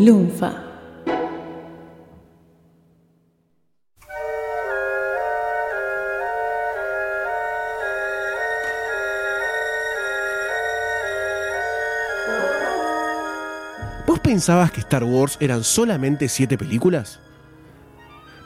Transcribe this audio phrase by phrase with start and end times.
[0.00, 0.50] Lunfa.
[14.06, 17.20] ¿Vos pensabas que Star Wars eran solamente siete películas?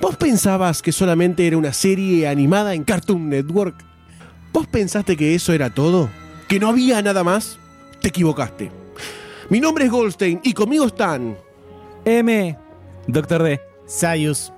[0.00, 3.76] ¿Vos pensabas que solamente era una serie animada en Cartoon Network?
[4.52, 6.10] ¿Vos pensaste que eso era todo?
[6.48, 7.60] ¿Que no había nada más?
[8.00, 8.83] Te equivocaste.
[9.50, 11.36] Mi nombre es Goldstein y conmigo están.
[12.04, 12.58] M.
[13.06, 13.60] Doctor D.
[13.86, 14.52] Sayus.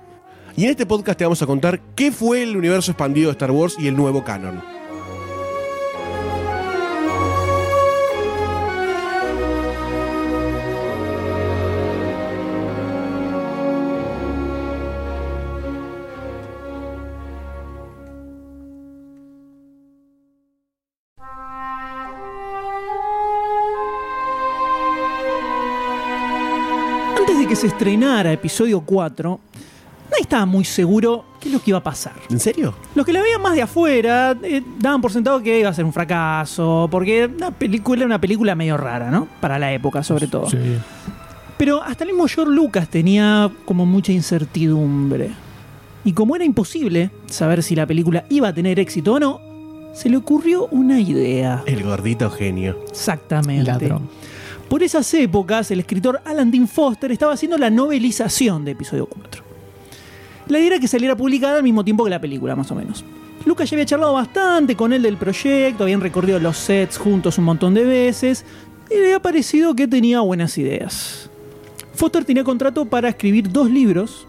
[0.55, 3.51] Y en este podcast te vamos a contar qué fue el universo expandido de Star
[3.51, 4.76] Wars y el nuevo canon.
[27.57, 29.39] Se estrenara episodio 4,
[30.11, 32.13] nadie estaba muy seguro qué es lo que iba a pasar.
[32.29, 32.75] ¿En serio?
[32.93, 35.83] Los que la veían más de afuera eh, daban por sentado que iba a ser
[35.83, 39.27] un fracaso, porque la película era una película medio rara, ¿no?
[39.41, 40.47] Para la época, sobre todo.
[41.57, 45.31] Pero hasta el mismo George Lucas tenía como mucha incertidumbre.
[46.05, 49.41] Y como era imposible saber si la película iba a tener éxito o no,
[49.95, 51.63] se le ocurrió una idea.
[51.65, 52.77] El gordito genio.
[52.91, 53.63] Exactamente.
[53.63, 54.07] Ladrón.
[54.69, 59.43] Por esas épocas, el escritor Alan Dean Foster estaba haciendo la novelización de episodio 4.
[60.49, 63.05] La idea era que saliera publicada al mismo tiempo que la película, más o menos.
[63.45, 67.45] Lucas ya había charlado bastante con él del proyecto, habían recorrido los sets juntos un
[67.45, 68.43] montón de veces,
[68.89, 71.29] y le había parecido que tenía buenas ideas.
[71.93, 74.27] Foster tenía contrato para escribir dos libros,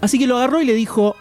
[0.00, 1.14] así que lo agarró y le dijo,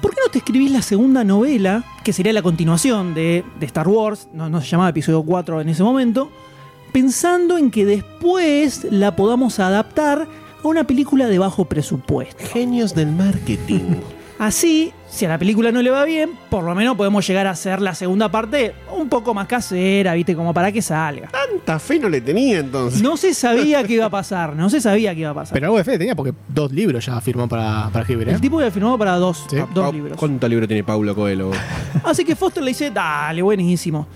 [0.00, 4.28] ¿por qué no te escribís la segunda novela, que sería la continuación de, Star Wars,
[4.32, 6.30] no, no se llamaba episodio 4 en ese momento,
[6.92, 10.28] pensando en que después la podamos adaptar
[10.62, 12.44] a una película de bajo presupuesto.
[12.44, 13.96] Genios del marketing.
[14.44, 17.50] Así, si a la película no le va bien, por lo menos podemos llegar a
[17.50, 20.34] hacer la segunda parte un poco más casera, ¿viste?
[20.34, 21.28] Como para que salga.
[21.28, 23.00] Tanta fe no le tenía entonces.
[23.00, 25.54] No se sabía qué iba a pasar, no se sabía qué iba a pasar.
[25.54, 28.32] Pero algo de fe tenía porque dos libros ya firmó para, para escribir, ¿eh?
[28.32, 29.58] el tipo había firmado para dos, Sí.
[29.72, 30.16] dos Pa- libros.
[30.18, 31.52] ¿Cuánto libro tiene Paulo Coelho?
[32.04, 34.08] Así que Foster le dice, dale, buenísimo.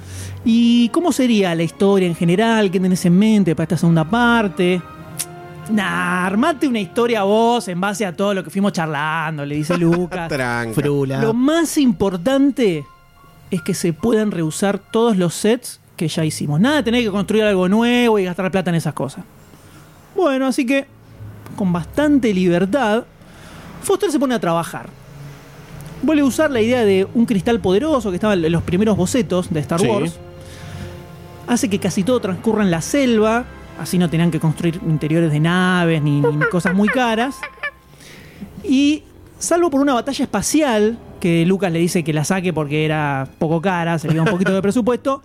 [0.44, 2.68] ¿Y cómo sería la historia en general?
[2.72, 4.82] ¿Qué tenés en mente para esta segunda parte?
[5.70, 9.76] Nah, armate una historia vos en base a todo lo que fuimos charlando, le dice
[9.78, 10.28] Lucas.
[10.28, 10.74] Tranca.
[10.80, 11.20] Frula.
[11.20, 12.84] Lo más importante
[13.50, 16.60] es que se puedan reusar todos los sets que ya hicimos.
[16.60, 19.24] Nada de tener que construir algo nuevo y gastar plata en esas cosas.
[20.14, 20.86] Bueno, así que
[21.56, 23.04] con bastante libertad,
[23.82, 24.88] Foster se pone a trabajar.
[26.02, 29.52] Vuelve a usar la idea de un cristal poderoso que estaba en los primeros bocetos
[29.52, 29.86] de Star Sí.
[29.86, 30.16] Wars.
[31.46, 33.44] Hace que casi todo transcurra en la selva,
[33.78, 37.36] así no tenían que construir interiores de naves ni, cosas muy caras.
[38.64, 39.04] Y
[39.38, 43.60] salvo por una batalla espacial, que Lucas le dice que la saque porque era poco
[43.60, 45.22] cara, se le iba un poquito de presupuesto,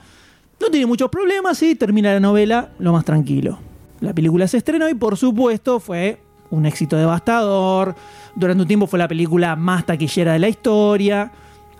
[0.59, 3.59] no tiene muchos problemas y termina la novela lo más tranquilo.
[3.99, 6.19] La película se estrenó y por supuesto fue
[6.49, 7.95] un éxito devastador.
[8.35, 11.31] Durante un tiempo fue la película más taquillera de la historia.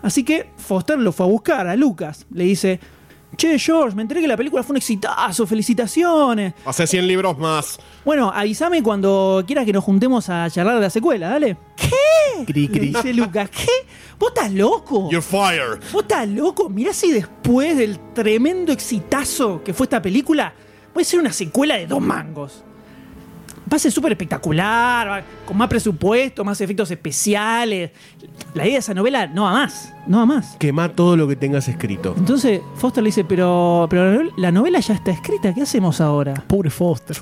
[0.02, 2.26] Así que Foster lo fue a buscar a Lucas.
[2.32, 2.80] Le dice,
[3.36, 6.54] che George, me enteré que la película fue un exitazo, felicitaciones.
[6.64, 7.78] Hace 100 libros más.
[8.04, 11.56] Bueno, avísame cuando quieras que nos juntemos a charlar de la secuela, dale.
[11.76, 12.44] ¿Qué?
[12.46, 13.68] Cri, Le dice Lucas, ¿qué?
[14.18, 15.08] ¿Vos estás loco?
[15.10, 15.80] You're fired.
[15.92, 16.68] ¿Vos estás loco?
[16.68, 20.52] Mirá si después del tremendo exitazo que fue esta película,
[20.92, 22.64] puede ser una secuela de dos mangos.
[23.72, 27.90] Va a ser súper espectacular, con más presupuesto, más efectos especiales.
[28.54, 30.56] La idea de esa novela no va más, no va más.
[30.58, 32.14] Quema todo lo que tengas escrito.
[32.18, 36.02] Entonces Foster le dice, pero, pero la novela- la novela ya está escrita, ¿qué hacemos
[36.02, 36.34] ahora?
[36.46, 37.16] Pobre Foster.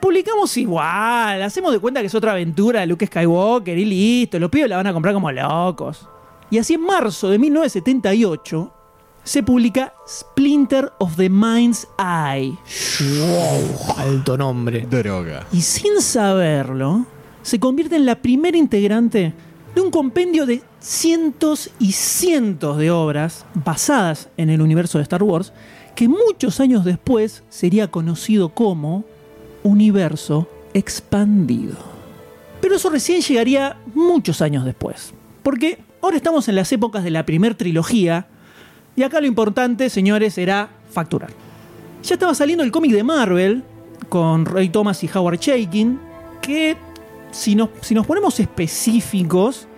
[0.00, 4.50] Publicamos igual, hacemos de cuenta que es otra aventura de Luke Skywalker y listo, los
[4.50, 6.08] pibes la van a comprar como locos.
[6.50, 8.72] Y así en marzo de 1978
[9.28, 12.56] se publica Splinter of the Mind's Eye.
[13.98, 14.86] Alto nombre.
[14.88, 15.46] Droga.
[15.52, 17.04] Y sin saberlo,
[17.42, 19.34] se convierte en la primera integrante
[19.74, 25.22] de un compendio de cientos y cientos de obras basadas en el universo de Star
[25.22, 25.52] Wars,
[25.94, 29.04] que muchos años después sería conocido como
[29.62, 31.76] Universo Expandido.
[32.62, 35.12] Pero eso recién llegaría muchos años después,
[35.42, 38.28] porque ahora estamos en las épocas de la primer trilogía,
[38.98, 41.30] y acá lo importante, señores, era facturar.
[42.02, 43.62] Ya estaba saliendo el cómic de Marvel
[44.08, 46.00] con Roy Thomas y Howard Chaykin,
[46.42, 46.76] que
[47.30, 49.68] si nos, si nos ponemos específicos,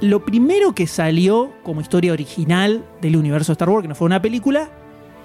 [0.00, 4.22] lo primero que salió como historia original del universo Star Wars, que no fue una
[4.22, 4.70] película,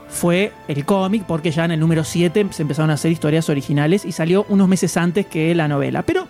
[0.10, 4.04] fue el cómic, porque ya en el número 7 se empezaron a hacer historias originales
[4.04, 6.02] y salió unos meses antes que la novela.
[6.02, 6.28] Pero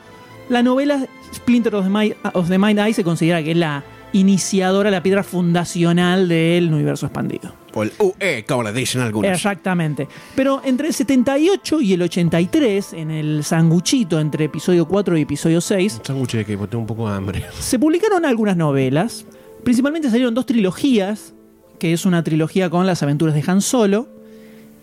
[0.50, 5.24] la novela Splinter of the Mind Eye se considera que es la iniciadora, la piedra
[5.24, 7.54] fundacional del universo expandido.
[7.74, 9.32] O el UE, como le dicen algunos.
[9.32, 10.08] Exactamente.
[10.36, 15.62] Pero entre el 78 y el 83, en el sanguchito entre episodio 4 y episodio
[15.62, 17.46] 6, Un sándwich de que tengo un poco de hambre.
[17.60, 19.26] se publicaron algunas novelas.
[19.64, 21.34] Principalmente salieron dos trilogías,
[21.80, 24.21] que es una trilogía con las aventuras de Han Solo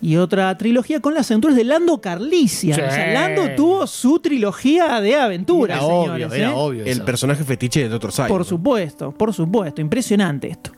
[0.01, 2.75] y otra trilogía con las aventuras de Lando Carlisian.
[2.75, 2.81] Sí.
[2.81, 6.25] O sea, Lando tuvo su trilogía de aventuras, Era señores.
[6.27, 6.53] obvio, era ¿eh?
[6.55, 6.81] obvio.
[6.83, 7.05] El eso.
[7.05, 8.11] personaje fetiche de Dr.
[8.13, 8.33] Science.
[8.33, 9.81] Por supuesto, por supuesto.
[9.81, 10.71] Impresionante esto.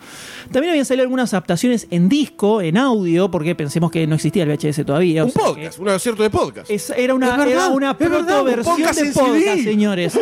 [0.52, 4.50] También habían salido algunas adaptaciones en disco, en audio, porque pensemos que no existía el
[4.50, 5.22] VHS todavía.
[5.24, 6.72] o Un sea podcast, un acierto de podcast.
[6.72, 9.64] es- era una, Es verdad, era una protoversión de podcast, CD.
[9.64, 10.20] señores.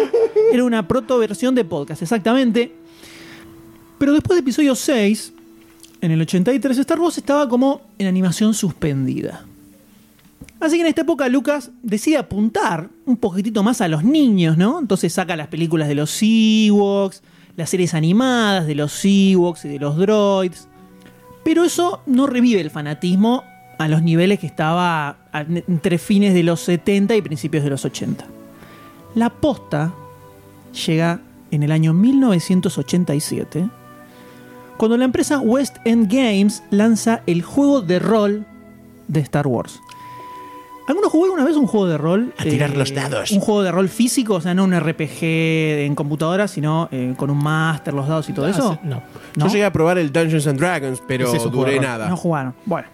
[0.51, 2.75] Era una protoversión de podcast, exactamente.
[3.97, 5.33] Pero después de episodio 6,
[6.01, 9.45] en el 83, Star Wars estaba como en animación suspendida.
[10.59, 14.79] Así que en esta época Lucas decide apuntar un poquitito más a los niños, ¿no?
[14.79, 17.23] Entonces saca las películas de los Ewoks,
[17.55, 20.67] las series animadas de los Ewoks y de los droids.
[21.43, 23.43] Pero eso no revive el fanatismo
[23.77, 28.25] a los niveles que estaba entre fines de los 70 y principios de los 80.
[29.15, 29.93] La posta
[30.85, 33.69] llega en el año 1987,
[34.79, 38.45] cuando la empresa West End Games lanza el juego de rol
[39.09, 39.81] de Star Wars.
[40.87, 42.33] ¿Alguno jugó alguna vez un juego de rol?
[42.37, 43.29] A tirar los dados.
[43.31, 47.29] Un juego de rol físico, o sea, no un RPG en computadora, sino eh, con
[47.29, 48.79] un máster, los dados y todo eso.
[48.81, 49.03] No,
[49.35, 49.47] ¿No?
[49.47, 52.07] Yo llegué a probar el Dungeons and Dragons, pero es duré nada.
[52.07, 52.55] No jugaron.
[52.65, 52.87] Bueno,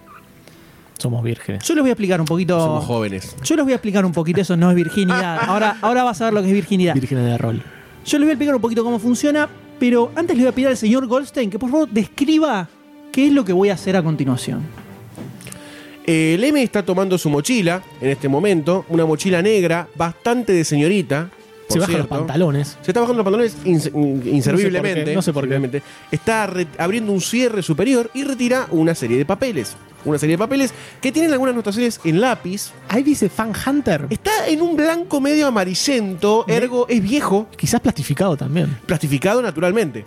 [0.97, 1.63] somos vírgenes.
[1.63, 2.59] yo les voy a explicar un poquito.
[2.59, 3.35] Somos jóvenes.
[3.43, 5.39] Yo les voy a explicar un poquito, eso no es virginidad.
[5.47, 6.95] Ahora, ahora vas a ver lo que es virginidad.
[6.95, 7.61] Vírgenes de rol.
[8.05, 9.47] Yo les voy a explicar un poquito cómo funciona,
[9.79, 12.67] pero antes le voy a pedir al señor Goldstein que por favor describa
[13.11, 14.61] qué es lo que voy a hacer a continuación.
[16.05, 21.29] El M está tomando su mochila en este momento, una mochila negra, bastante de señorita.
[21.67, 22.77] por Se bajan los pantalones.
[22.83, 25.15] Se está bajando los pantalones ins- in- inserviblemente.
[25.15, 25.81] No sé por qué, no sé por qué.
[25.81, 25.81] inserviblemente.
[26.11, 29.75] Está abriendo un cierre superior y retira una serie de papeles.
[30.05, 32.71] Una serie de papeles que tienen algunas anotaciones en lápiz.
[32.89, 34.07] Ahí dice Fan Hunter.
[34.09, 38.77] Está en un blanco medio amarillento, ergo es viejo, Quizás plastificado también.
[38.85, 40.05] plastificado naturalmente.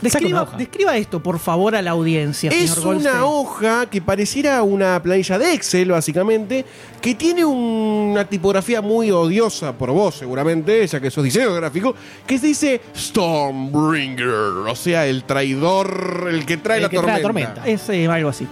[0.00, 5.02] Describa, describa esto, por favor, a la audiencia, Es señor una hoja que pareciera una
[5.02, 6.64] planilla de Excel, básicamente,
[7.02, 11.94] que tiene una tipografía muy odiosa por vos, seguramente, ya que sos diseño gráfico,
[12.26, 17.20] que se dice Stormbringer, o sea, el traidor, el que trae, El la, que trae
[17.20, 17.48] tormenta.
[17.50, 17.68] la tormenta.
[17.68, 18.46] Es eh, algo así.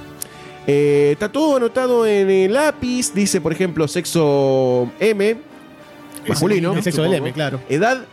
[0.71, 5.39] Eh, está todo anotado en el lápiz, dice, por ejemplo, sexo M,
[6.29, 6.75] masculino.
[6.75, 7.15] el sexo del.
[7.15, 7.59] M, claro.
[7.71, 8.05] Edad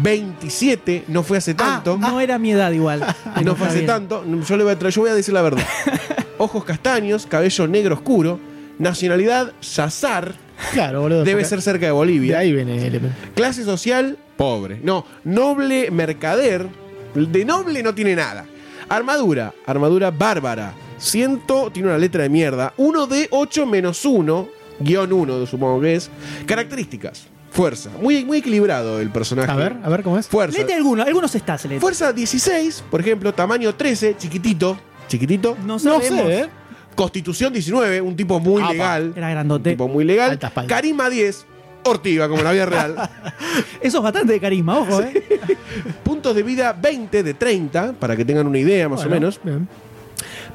[0.00, 1.96] 27, no fue hace tanto.
[1.98, 3.04] No era mi edad igual.
[3.44, 3.86] no fue hace bien.
[3.86, 4.24] tanto.
[4.46, 5.64] Yo, le voy a yo voy a decir la verdad.
[6.38, 8.38] Ojos castaños, cabello negro oscuro,
[8.78, 10.36] nacionalidad Yazar,
[10.72, 11.24] Claro, boludo.
[11.24, 12.38] debe ser cerca de De Bolivia.
[12.38, 13.10] ahí viene el M.
[13.34, 14.78] Clase social, pobre.
[14.84, 16.68] No, noble mercader,
[17.14, 18.46] de noble no tiene nada.
[18.88, 20.74] Armadura, armadura bárbara.
[20.98, 22.74] Ciento, tiene una letra de mierda.
[22.76, 24.48] 1 de 8 menos 1,
[24.80, 26.10] guion 1 supongo que es.
[26.46, 27.90] Características, fuerza.
[28.00, 29.50] Muy, muy equilibrado el personaje.
[29.50, 30.26] A ver, a ver cómo es.
[30.28, 30.58] Fuerza.
[30.58, 31.80] Lete algunos, algunos stats, lete.
[31.80, 34.78] Fuerza 16, por ejemplo, tamaño 13, chiquitito.
[35.08, 35.56] Chiquitito.
[35.60, 36.08] No No sabemos.
[36.26, 36.46] sé, ¿eh?
[36.94, 38.72] Constitución 19, un tipo muy Apa.
[38.72, 39.12] legal.
[39.16, 39.70] Era Un grandote.
[39.70, 40.38] tipo muy legal.
[40.66, 41.46] Carisma 10,
[41.84, 42.96] Ortiga, como en la vida real.
[43.80, 45.22] Eso es bastante de carisma, ojo, ¿eh?
[46.02, 49.40] Puntos de vida 20 de 30, para que tengan una idea más Bueno, o menos.
[49.44, 49.68] bien.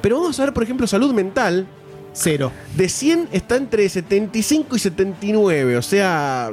[0.03, 1.65] Pero vamos a ver, por ejemplo, salud mental.
[2.11, 2.51] Cero.
[2.75, 6.51] De 100 está entre 75 y 79, o sea...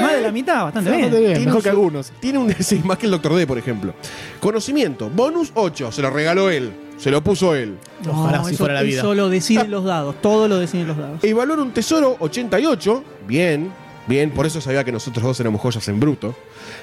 [0.00, 1.02] Más de la mitad, bastante bien.
[1.02, 2.12] Bastante bien, Tiene mejor un que algunos.
[2.20, 3.94] Tiene un sí, más que el Doctor D, por ejemplo.
[4.38, 7.76] Conocimiento, bonus 8, se lo regaló él, se lo puso él.
[8.08, 9.00] Ojalá si eso, fuera la vida.
[9.00, 11.24] Eso lo deciden los dados, todo lo deciden los dados.
[11.24, 13.72] Y valor un tesoro 88, bien,
[14.06, 16.32] bien, por eso sabía que nosotros dos éramos joyas en bruto.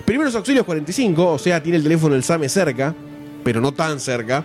[0.03, 2.94] Primeros auxilios 45, o sea, tiene el teléfono del SAME cerca,
[3.46, 4.44] pero no tan cerca.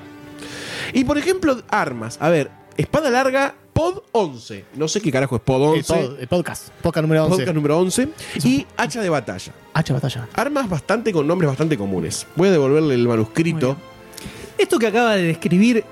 [0.93, 5.43] Y por ejemplo, armas, a ver, espada larga pod 11, no sé qué carajo es
[5.43, 6.69] pod El, 11, pod- el podcast.
[6.83, 7.37] Podcast número 11.
[7.37, 8.09] podcast número 11,
[8.45, 9.53] y hacha de batalla.
[9.73, 10.29] Hacha batalla.
[10.35, 12.27] Armas bastante con nombres bastante comunes.
[12.37, 13.77] Voy a devolverle el manuscrito.
[14.59, 15.85] Esto que acaba de describir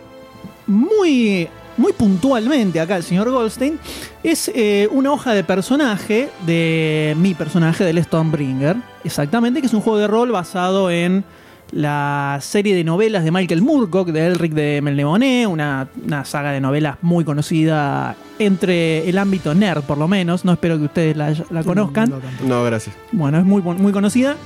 [0.69, 3.79] muy, muy puntualmente acá el señor Goldstein
[4.23, 9.81] es eh, una hoja de personaje de mi personaje del Stormbringer, exactamente, que es un
[9.81, 11.25] juego de rol basado en
[11.73, 16.61] la serie de novelas de Michael Moorcock, de Elric de Melnemoné, una, una saga de
[16.61, 20.45] novelas muy conocida entre el ámbito nerd, por lo menos.
[20.45, 22.13] No espero que ustedes la, la conozcan.
[22.47, 22.95] No gracias.
[23.13, 24.37] Bueno, es muy, muy conocida.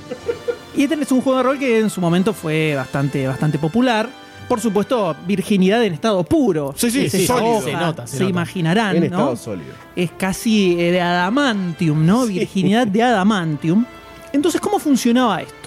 [0.75, 4.07] Y este es un juego de rol que en su momento fue bastante, bastante popular.
[4.47, 6.73] Por supuesto, virginidad en estado puro.
[6.77, 7.49] Sí, sí, Sí, sólido.
[7.57, 8.29] hoja, se nota, se se nota.
[8.29, 9.05] imaginarán, En ¿no?
[9.07, 9.73] estado sólido.
[9.95, 12.25] es casi eh, de adamantium, ¿no?
[12.27, 12.33] Sí.
[12.39, 13.83] Virginidad de adamantium.
[14.31, 15.66] Entonces, ¿cómo funcionaba esto?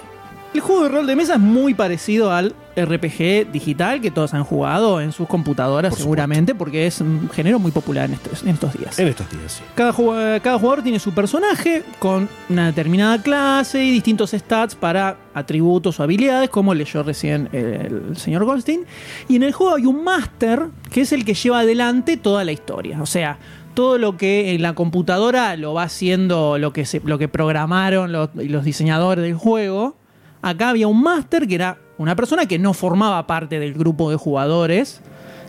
[0.53, 4.43] El juego de rol de mesa es muy parecido al RPG digital que todos han
[4.43, 8.49] jugado en sus computadoras Por seguramente porque es un género muy popular en estos, en
[8.49, 8.99] estos días.
[8.99, 9.63] En estos días, sí.
[9.75, 15.15] Cada jugador, cada jugador tiene su personaje con una determinada clase y distintos stats para
[15.33, 18.85] atributos o habilidades, como leyó recién el, el señor Goldstein.
[19.29, 22.51] Y en el juego hay un máster que es el que lleva adelante toda la
[22.51, 23.01] historia.
[23.01, 23.37] O sea,
[23.73, 28.11] todo lo que en la computadora lo va haciendo lo que, se, lo que programaron
[28.11, 29.95] los, los diseñadores del juego.
[30.41, 34.15] Acá había un máster que era una persona que no formaba parte del grupo de
[34.15, 35.01] jugadores,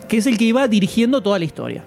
[0.07, 1.83] que es el que iba dirigiendo toda la historia.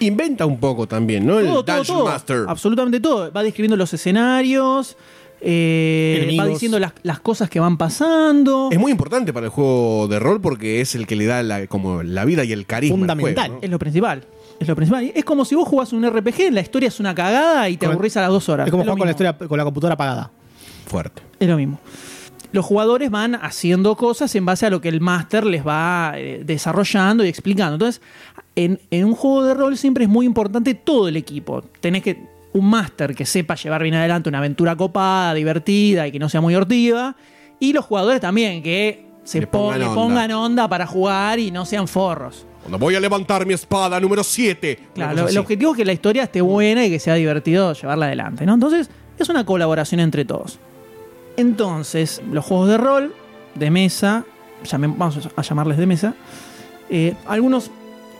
[0.00, 1.38] Inventa un poco también, ¿no?
[1.38, 2.04] El todo, Dungeon todo.
[2.06, 2.44] Master.
[2.48, 3.32] Absolutamente todo.
[3.32, 4.96] Va describiendo los escenarios,
[5.40, 8.68] eh, va diciendo las, las cosas que van pasando.
[8.70, 11.66] Es muy importante para el juego de rol porque es el que le da la,
[11.66, 13.46] como la vida y el carisma al Fundamental.
[13.48, 14.24] juego, Es lo principal.
[14.60, 15.12] Es lo principal.
[15.14, 17.94] Es como si vos jugás un RPG, la historia es una cagada y te Con-
[17.94, 18.66] aburrís a las dos horas.
[18.66, 20.30] Es como jugar con la, historia, con la computadora apagada.
[20.86, 21.22] Fuerte.
[21.38, 21.78] Es lo mismo.
[22.52, 26.42] Los jugadores van haciendo cosas en base a lo que el máster les va eh,
[26.44, 27.74] desarrollando y explicando.
[27.74, 28.00] Entonces,
[28.54, 31.62] en, en un juego de rol siempre es muy importante todo el equipo.
[31.80, 32.18] Tenés que
[32.52, 36.40] un máster que sepa llevar bien adelante una aventura copada, divertida y que no sea
[36.40, 37.16] muy hortiva.
[37.60, 39.94] Y los jugadores también, que se Le pongan onda.
[39.94, 42.46] pongan onda para jugar y no sean forros.
[42.62, 44.78] Cuando voy a levantar mi espada número 7.
[44.94, 48.46] Claro, el objetivo es que la historia esté buena y que sea divertido llevarla adelante,
[48.46, 48.54] ¿no?
[48.54, 48.88] Entonces,
[49.18, 50.58] es una colaboración entre todos.
[51.36, 53.14] Entonces, los juegos de rol,
[53.54, 54.24] de mesa,
[54.72, 56.14] vamos a llamarles de mesa,
[56.88, 57.70] eh, algunos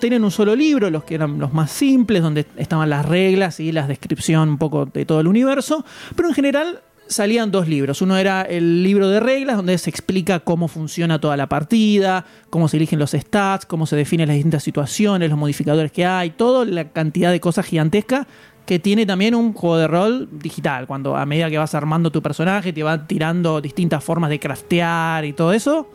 [0.01, 3.73] tienen un solo libro, los que eran los más simples, donde estaban las reglas y
[3.73, 8.03] la descripción un poco de todo el universo, pero en general salían dos libros.
[8.03, 12.69] Uno era el libro de reglas, donde se explica cómo funciona toda la partida, cómo
[12.69, 16.65] se eligen los stats, cómo se definen las distintas situaciones, los modificadores que hay, toda
[16.65, 18.27] la cantidad de cosas gigantescas
[18.67, 22.21] que tiene también un juego de rol digital, cuando a medida que vas armando tu
[22.21, 25.89] personaje te van tirando distintas formas de craftear y todo eso.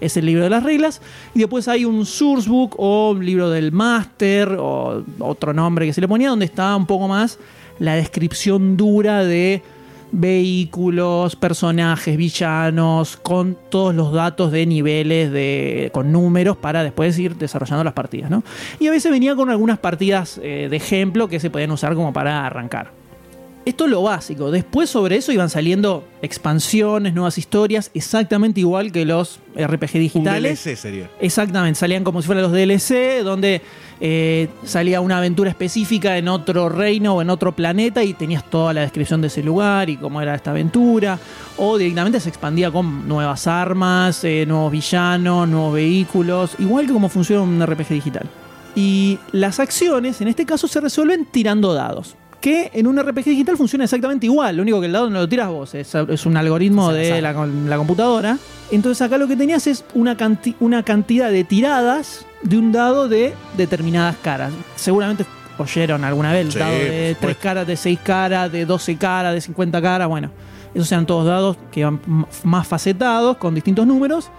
[0.00, 1.00] Es el libro de las reglas.
[1.34, 6.00] Y después hay un sourcebook o un libro del máster o otro nombre que se
[6.00, 7.38] le ponía, donde está un poco más
[7.78, 9.62] la descripción dura de
[10.12, 17.36] vehículos, personajes, villanos, con todos los datos de niveles, de, con números para después ir
[17.36, 18.30] desarrollando las partidas.
[18.30, 18.42] ¿no?
[18.78, 22.12] Y a veces venía con algunas partidas eh, de ejemplo que se podían usar como
[22.12, 22.92] para arrancar.
[23.68, 24.50] Esto es lo básico.
[24.50, 30.64] Después sobre eso iban saliendo expansiones, nuevas historias, exactamente igual que los RPG Un digitales.
[30.64, 31.10] DLC sería.
[31.20, 33.60] Exactamente, salían como si fueran los DLC, donde
[34.00, 38.72] eh, salía una aventura específica en otro reino o en otro planeta y tenías toda
[38.72, 41.18] la descripción de ese lugar y cómo era esta aventura.
[41.58, 47.10] O directamente se expandía con nuevas armas, eh, nuevos villanos, nuevos vehículos, igual que como
[47.10, 48.30] funciona un RPG digital.
[48.74, 52.16] Y las acciones, en este caso, se resuelven tirando dados.
[52.40, 54.56] Que en un RPG digital funciona exactamente igual.
[54.56, 57.34] Lo único que el dado no lo tiras vos, es, es un algoritmo de la,
[57.76, 58.38] computadora.
[58.70, 63.08] Entonces acá lo que tenías es una, canti- una cantidad de tiradas de un dado
[63.08, 64.52] de determinadas caras.
[64.76, 65.24] Seguramente
[65.58, 67.16] oyeron alguna vez el Sí, dado de.
[67.20, 70.06] 3 caras, de 6 caras, de 12 caras, de 50 caras.
[70.06, 70.30] Bueno,
[70.74, 72.00] esos eran todos dados que van
[72.44, 74.30] más facetados con distintos números.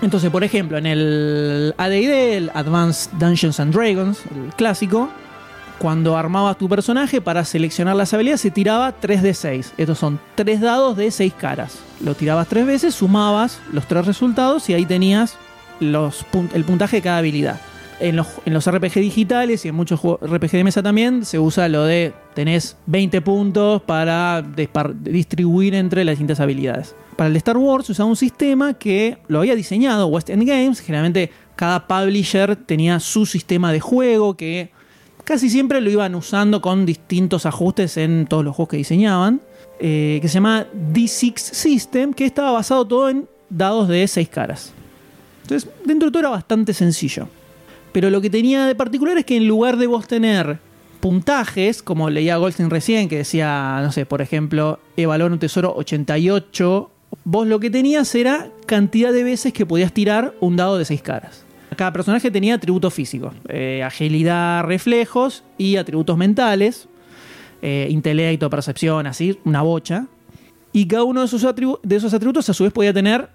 [0.00, 5.08] Entonces, por ejemplo, en el AD&D, el Advanced Dungeons and Dragons, el clásico,
[5.82, 9.74] cuando armabas tu personaje para seleccionar las habilidades se tiraba 3 de 6.
[9.76, 11.80] Estos son 3 dados de 6 caras.
[12.04, 15.36] Lo tirabas 3 veces, sumabas los 3 resultados y ahí tenías
[15.80, 17.60] el puntaje de cada habilidad.
[17.98, 22.12] En los, RPG digitales y en muchos RPG de mesa también se usa lo de
[22.34, 26.94] tenés 20 puntos para distribuir entre las distintas habilidades.
[27.16, 30.78] Para el Star Wars se usaba un sistema que lo había diseñado West End Games.
[30.78, 34.70] Generalmente cada publisher tenía su sistema de juego que
[35.24, 39.40] casi siempre lo iban usando con distintos ajustes en todos los juegos que diseñaban,
[39.80, 44.72] eh, que se llama D6 System, que estaba basado todo en dados de 6 caras.
[45.42, 47.28] Entonces, dentro de todo era bastante sencillo.
[47.92, 50.58] Pero lo que tenía de particular es que en lugar de vos tener
[51.00, 56.90] puntajes, como leía Goldstein recién, que decía, no sé, por ejemplo, evaluar un tesoro 88,
[57.24, 61.02] vos lo que tenías era cantidad de veces que podías tirar un dado de 6
[61.02, 61.44] caras.
[61.76, 66.88] Cada personaje tenía atributos físicos, eh, agilidad, reflejos y atributos mentales,
[67.62, 70.06] eh, intelecto, percepción, así, una bocha.
[70.72, 73.28] Y cada uno de esos, atributos a su vez podía tener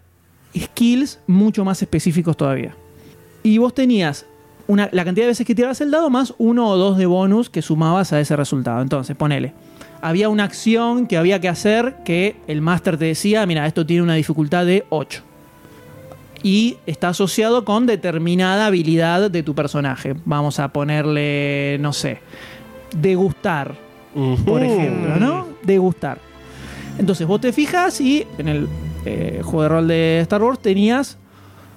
[0.58, 2.76] skills mucho más específicos todavía.
[3.44, 4.26] Y vos tenías
[4.68, 7.62] la cantidad de veces que tirabas el dado más uno o dos de bonus que
[7.62, 8.82] sumabas a ese resultado.
[8.82, 9.54] Entonces, ponele.
[10.02, 14.04] Había una acción que había que hacer que el máster te decía, mira, esto tiene
[14.04, 15.24] una dificultad de 8.
[16.44, 20.16] Y está asociado con determinada habilidad de tu personaje.
[20.26, 22.20] Vamos a ponerle, no sé,
[22.96, 23.76] degustar,
[24.46, 25.48] por ejemplo, ¿no?
[25.64, 26.20] Degustar.
[26.98, 28.68] Entonces vos te fijas y en el
[29.06, 31.18] eh, juego de rol de Star Wars tenías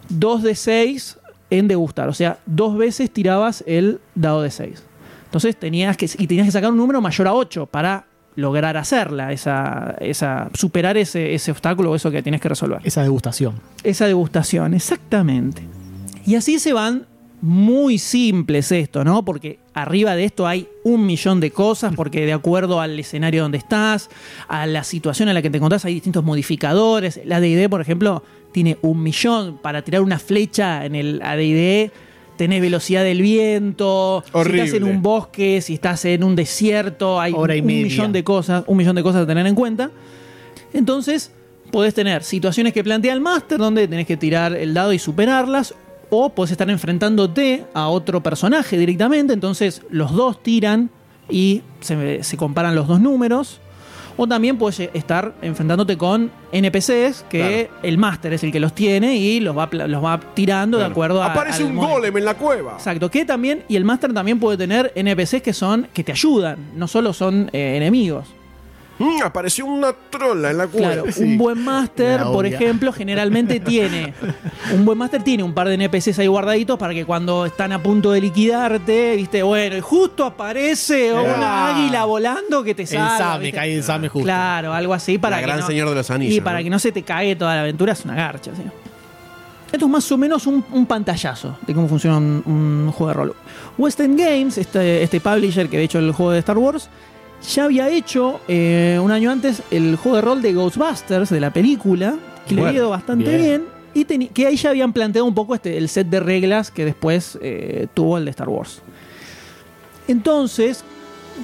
[0.08, 1.18] 2 de 6
[1.50, 2.08] en degustar.
[2.08, 4.82] O sea, dos veces tirabas el dado de 6.
[5.26, 9.32] Entonces tenías que, y tenías que sacar un número mayor a 8 para lograr hacerla,
[9.32, 12.80] esa, esa, superar ese, ese obstáculo o eso que tienes que resolver.
[12.84, 13.54] Esa degustación.
[13.82, 15.62] Esa degustación, exactamente.
[16.26, 17.06] Y así se van
[17.42, 19.24] muy simples esto, ¿no?
[19.24, 23.58] Porque arriba de esto hay un millón de cosas, porque de acuerdo al escenario donde
[23.58, 24.10] estás,
[24.48, 27.20] a la situación en la que te encontrás, hay distintos modificadores.
[27.24, 28.22] La ADD, por ejemplo,
[28.52, 29.58] tiene un millón.
[29.62, 31.90] Para tirar una flecha en el ADD
[32.40, 37.34] tenés velocidad del viento, si estás en un bosque, si estás en un desierto, hay
[37.34, 39.90] un millón de cosas, un millón de cosas a tener en cuenta.
[40.72, 41.32] Entonces,
[41.70, 45.74] podés tener situaciones que plantea el máster donde tenés que tirar el dado y superarlas,
[46.08, 50.88] o podés estar enfrentándote a otro personaje directamente, entonces los dos tiran
[51.28, 53.59] y se, se comparan los dos números.
[54.22, 59.16] O también puedes estar enfrentándote con NPCs que el máster es el que los tiene
[59.16, 61.32] y los va, los va tirando de acuerdo a.
[61.32, 62.72] Aparece un golem en la cueva.
[62.74, 63.10] Exacto.
[63.10, 63.64] Que también.
[63.66, 65.88] Y el máster también puede tener NPCs que son.
[65.94, 66.58] que te ayudan.
[66.76, 68.26] No solo son eh, enemigos.
[69.00, 70.92] Mm, apareció una trola en la cueva.
[70.92, 74.12] Claro, un buen máster, por ejemplo, generalmente tiene.
[74.74, 77.82] Un buen máster tiene un par de NPCs ahí guardaditos para que cuando están a
[77.82, 83.12] punto de liquidarte, viste, bueno, y justo aparece una águila volando que te salva.
[83.16, 84.24] El Same, cae el Same justo.
[84.26, 85.46] Claro, algo así para La que.
[85.46, 86.34] gran no- señor de los anillos.
[86.36, 86.64] Y para ¿no?
[86.64, 88.62] que no se te cague toda la aventura, es una garcha, ¿sí?
[89.72, 93.14] Esto es más o menos un, un pantallazo de cómo funciona un, un juego de
[93.14, 93.36] rol.
[93.78, 96.88] West End Games, este, este publisher que había hecho el juego de Star Wars,
[97.48, 101.52] ya había hecho eh, un año antes el juego de rol de Ghostbusters, de la
[101.52, 102.16] película,
[102.46, 103.64] que le había ido bastante bien.
[103.94, 104.20] bien.
[104.20, 107.38] y que ahí ya habían planteado un poco este, el set de reglas que después
[107.42, 108.82] eh, tuvo el de Star Wars.
[110.08, 110.84] Entonces,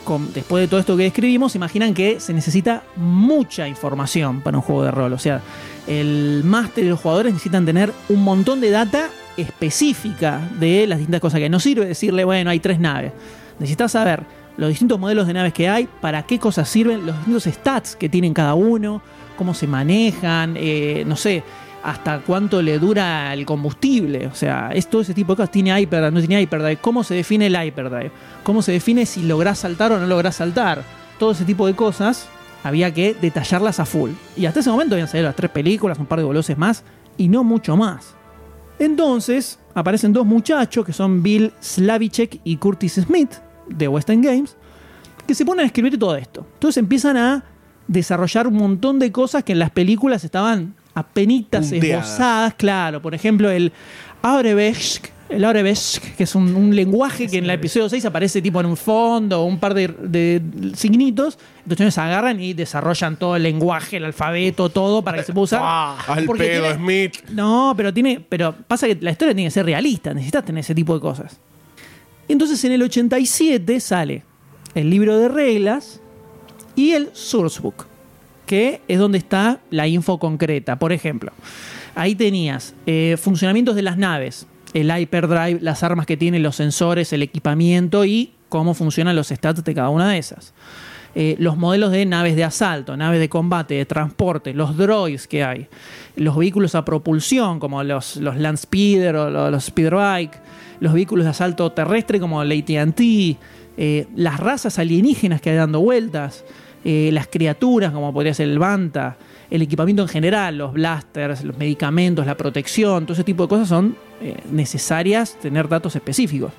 [0.05, 4.63] con- después de todo esto que describimos, imaginan que se necesita mucha información para un
[4.63, 5.13] juego de rol.
[5.13, 5.41] O sea,
[5.87, 11.21] el máster y los jugadores necesitan tener un montón de data específica de las distintas
[11.21, 11.51] cosas que hay.
[11.51, 13.13] no sirve decirle, bueno, hay tres naves.
[13.59, 14.23] Necesitas saber
[14.57, 18.09] los distintos modelos de naves que hay, para qué cosas sirven, los distintos stats que
[18.09, 19.03] tienen cada uno,
[19.37, 21.43] cómo se manejan, eh, no sé,
[21.83, 24.27] hasta cuánto le dura el combustible.
[24.27, 25.53] O sea, es todo ese tipo de cosas.
[25.53, 26.11] ¿Tiene hyperdrive?
[26.11, 26.79] ¿No tiene hyperdrive?
[26.79, 28.11] ¿Cómo se define el hyperdrive?
[28.43, 30.83] ¿Cómo se define si lográs saltar o no lográs saltar?
[31.19, 32.29] Todo ese tipo de cosas
[32.65, 34.11] había que detallarlas a full.
[34.37, 36.83] Y hasta ese momento habían salido las tres películas, un par de boluses más,
[37.17, 38.15] y no mucho más.
[38.81, 44.57] Entonces aparecen dos muchachos que son Bill Slavicek y Curtis Smith de West End Games
[45.27, 46.47] que se ponen a escribir todo esto.
[46.55, 47.45] Entonces empiezan a
[47.89, 52.07] desarrollar un montón de cosas que en las películas estaban apenitas Punteadas.
[52.07, 52.55] esbozadas.
[52.55, 53.73] Claro, por ejemplo, el
[54.23, 58.61] Aurebesk, el Aurebesk, que es un, un lenguaje que en el episodio 6 aparece tipo
[58.61, 60.41] en un fondo, un par de, de
[60.75, 61.39] signitos.
[61.65, 65.45] Entonces ellos agarran y desarrollan todo el lenguaje, el alfabeto, todo para que se pueda
[65.45, 65.63] usar.
[66.09, 67.17] Al Porque pedo, tiene- Smith.
[67.31, 68.25] no, pero tiene.
[68.29, 70.15] Pero pasa que la historia tiene que ser realista.
[70.15, 71.39] Necesitas tener ese tipo de cosas.
[72.29, 74.25] Y entonces en el 87 sale
[74.75, 76.01] el libro de reglas
[76.75, 77.87] y el sourcebook,
[78.47, 80.79] que es donde está la info concreta.
[80.79, 81.33] Por ejemplo,
[81.95, 87.13] ahí tenías eh, funcionamientos de las naves, el hyperdrive, las armas que tienen, los sensores,
[87.13, 90.53] el equipamiento y cómo funcionan los stats de cada una de esas.
[91.15, 95.43] Eh, los modelos de naves de asalto, naves de combate, de transporte, los droids que
[95.43, 95.67] hay,
[96.17, 100.39] los vehículos a propulsión como los, los Land Speeder o los, los Speederbike,
[100.81, 103.37] los vehículos de asalto terrestre como el AT&T,
[103.79, 106.45] eh, las razas alienígenas que hay dando vueltas,
[106.85, 109.17] eh, las criaturas como podría ser el Banta,
[109.51, 113.69] el equipamiento en general, los blasters, los medicamentos, la protección, todo ese tipo de cosas
[113.69, 113.97] son
[114.51, 116.53] necesarias tener datos específicos.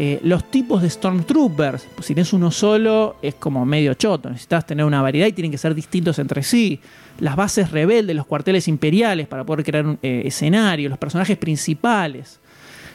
[0.00, 4.64] Eh, los tipos de Stormtroopers, pues si tienes uno solo es como medio choto, necesitas
[4.64, 6.78] tener una variedad y tienen que ser distintos entre sí.
[7.18, 12.38] Las bases rebeldes, los cuarteles imperiales para poder crear un eh, escenario, los personajes principales.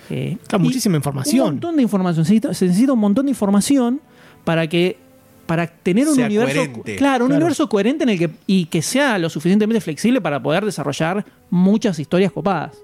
[0.09, 1.41] Eh, muchísima información.
[1.45, 2.23] Un montón de información.
[2.23, 3.99] Se necesita, se necesita un montón de información
[4.45, 4.95] para que
[5.45, 6.95] para tener un Sea universo coherente.
[6.95, 7.35] claro un Claro.
[7.43, 11.99] universo coherente en el que y que sea lo suficientemente flexible para poder desarrollar muchas
[11.99, 12.77] historias copadas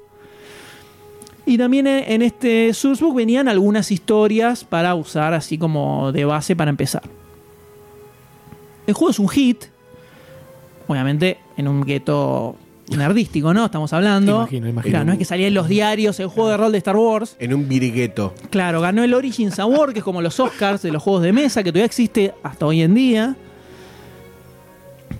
[1.50, 6.70] y también en este sourcebook venían algunas historias para usar así como de base para
[6.70, 7.02] empezar
[8.86, 9.66] el juego es un hit
[10.88, 12.56] obviamente en un gueto
[12.96, 14.92] nerdístico no estamos hablando Imagino, imagino.
[14.92, 17.36] Claro, no es que salía en los diarios el juego de rol de Star Wars
[17.40, 18.36] En un virgueto.
[18.52, 21.64] Claro, ganó el Origins Award, que es como los Oscars de los juegos de mesa,
[21.64, 23.36] que todavía existe hasta hoy en día.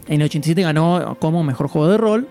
[0.08, 2.28] En el 87 ganó como mejor juego de rol.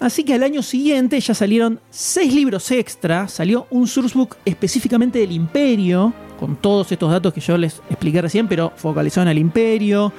[0.00, 5.30] Así que al año siguiente ya salieron seis libros extra, salió un sourcebook específicamente del
[5.30, 10.10] Imperio, con todos estos datos que yo les expliqué recién, pero focalizado en el Imperio,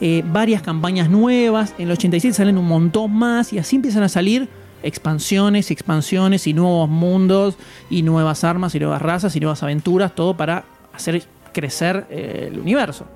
[0.00, 4.08] eh, varias campañas nuevas, en el 86 salen un montón más y así empiezan a
[4.08, 4.48] salir
[4.82, 7.56] expansiones y expansiones y nuevos mundos
[7.88, 11.22] y nuevas armas y nuevas razas y nuevas aventuras, todo para hacer
[11.52, 13.06] crecer eh, el universo.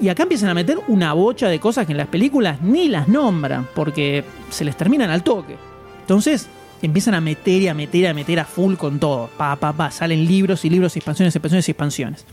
[0.00, 3.06] Y acá empiezan a meter una bocha de cosas que en las películas ni las
[3.06, 5.56] nombran, porque se les terminan al toque.
[6.00, 6.48] Entonces
[6.80, 9.28] empiezan a meter y a meter y a meter a full con todo.
[9.36, 12.24] Pa, pa, pa, salen libros y libros, expansiones, expansiones y expansiones.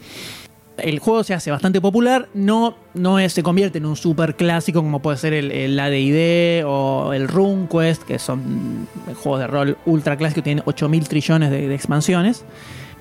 [0.78, 5.02] El juego se hace bastante popular, no, no se convierte en un super clásico como
[5.02, 8.88] puede ser el, el AD&D o el RuneQuest, que son
[9.24, 12.46] juegos de rol ultra clásicos, tienen 8000 trillones de, de expansiones,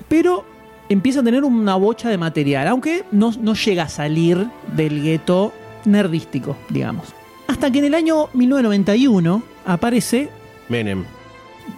[0.09, 0.43] pero
[0.89, 5.53] empieza a tener una bocha de material, aunque no, no llega a salir del gueto
[5.85, 7.13] nerdístico, digamos.
[7.47, 10.29] Hasta que en el año 1991 aparece
[10.69, 11.05] Menem.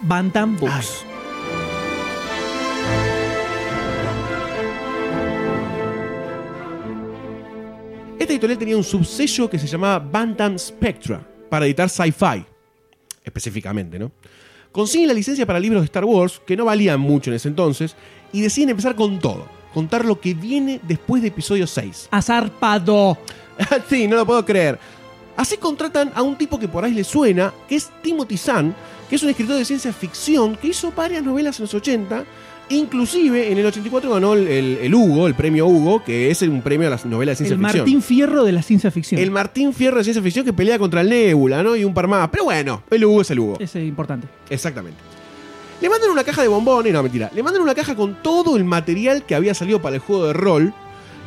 [0.02, 1.04] Bantam Books.
[8.18, 12.44] Esta editorial tenía un subsello que se llamaba Bantam Spectra para editar sci-fi,
[13.24, 14.12] específicamente, ¿no?
[14.70, 17.96] Consiguen la licencia para libros de Star Wars, que no valían mucho en ese entonces,
[18.32, 22.08] y deciden empezar con todo, contar lo que viene después de episodio 6.
[22.12, 23.18] Azarpado.
[23.88, 24.78] sí, no lo puedo creer.
[25.36, 28.74] Así contratan a un tipo que por ahí le suena, que es Timothy Zahn,
[29.08, 32.24] que es un escritor de ciencia ficción que hizo varias novelas en los 80.
[32.68, 36.62] Inclusive en el 84 ganó el, el- el Hugo, el premio Hugo, que es un
[36.62, 37.78] premio a las novelas de ciencia El ficción.
[37.84, 39.20] Martín Fierro de la ciencia ficción.
[39.20, 41.74] El Martín Fierro de ciencia ficción que pelea contra el Nebula, ¿no?
[41.74, 42.28] Y un par más.
[42.28, 43.56] Pero bueno, el Hugo es el Hugo.
[43.58, 44.28] Ese es importante.
[44.50, 44.98] Exactamente.
[45.80, 47.30] Le mandan una caja de bombones, no, mentira.
[47.34, 50.32] Le mandan una caja con todo el material que había salido para el juego de
[50.32, 50.72] rol.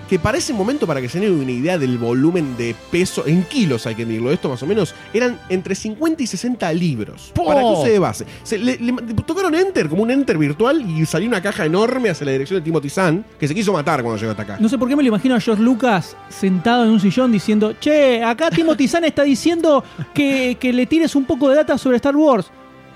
[0.10, 3.44] Que para ese momento, para que se den una idea del volumen de peso, en
[3.46, 7.32] kilos hay que decirlo, esto más o menos, eran entre 50 y 60 libros.
[7.34, 7.46] ¡Po!
[7.46, 8.26] Para que use de base.
[8.44, 8.94] Se, le, le-
[9.26, 12.64] tocaron Enter, como un Enter virtual, y salió una caja enorme hacia la dirección de
[12.66, 14.58] Timothy Zahn, que se quiso matar cuando llegó hasta acá.
[14.60, 17.74] No sé por qué me lo imagino a George Lucas sentado en un sillón diciendo,
[17.80, 21.96] che, acá Timothy Zahn está diciendo que, que le tires un poco de data sobre
[21.96, 22.52] Star Wars.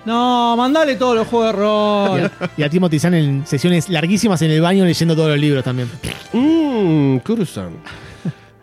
[0.07, 2.31] No, mandale todos los juegos de Y rol.
[2.39, 5.65] a, y a Timothy Zahn en sesiones larguísimas en el baño leyendo todos los libros
[5.65, 5.89] también.
[6.31, 7.73] Mmm, Kurusan.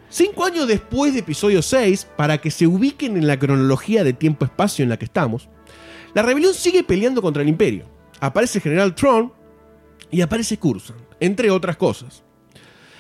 [0.08, 4.84] Cinco años después de episodio 6, para que se ubiquen en la cronología de tiempo-espacio
[4.84, 5.50] en la que estamos,
[6.14, 7.84] la rebelión sigue peleando contra el Imperio.
[8.20, 9.30] Aparece General Tron
[10.10, 12.22] y aparece Kurusan, entre otras cosas.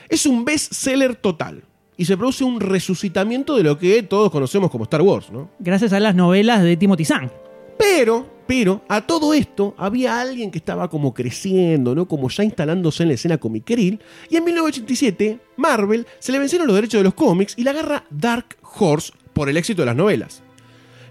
[0.08, 1.64] Es un best-seller total
[1.96, 5.48] y se produce un resucitamiento de lo que todos conocemos como Star Wars, ¿no?
[5.60, 7.32] Gracias a las novelas de Timothy Zahn.
[7.78, 12.06] Pero, pero, a todo esto había alguien que estaba como creciendo, ¿no?
[12.06, 14.00] Como ya instalándose en la escena comiqueril.
[14.28, 18.04] Y en 1987, Marvel se le vencieron los derechos de los cómics y la agarra
[18.10, 20.42] Dark Horse por el éxito de las novelas.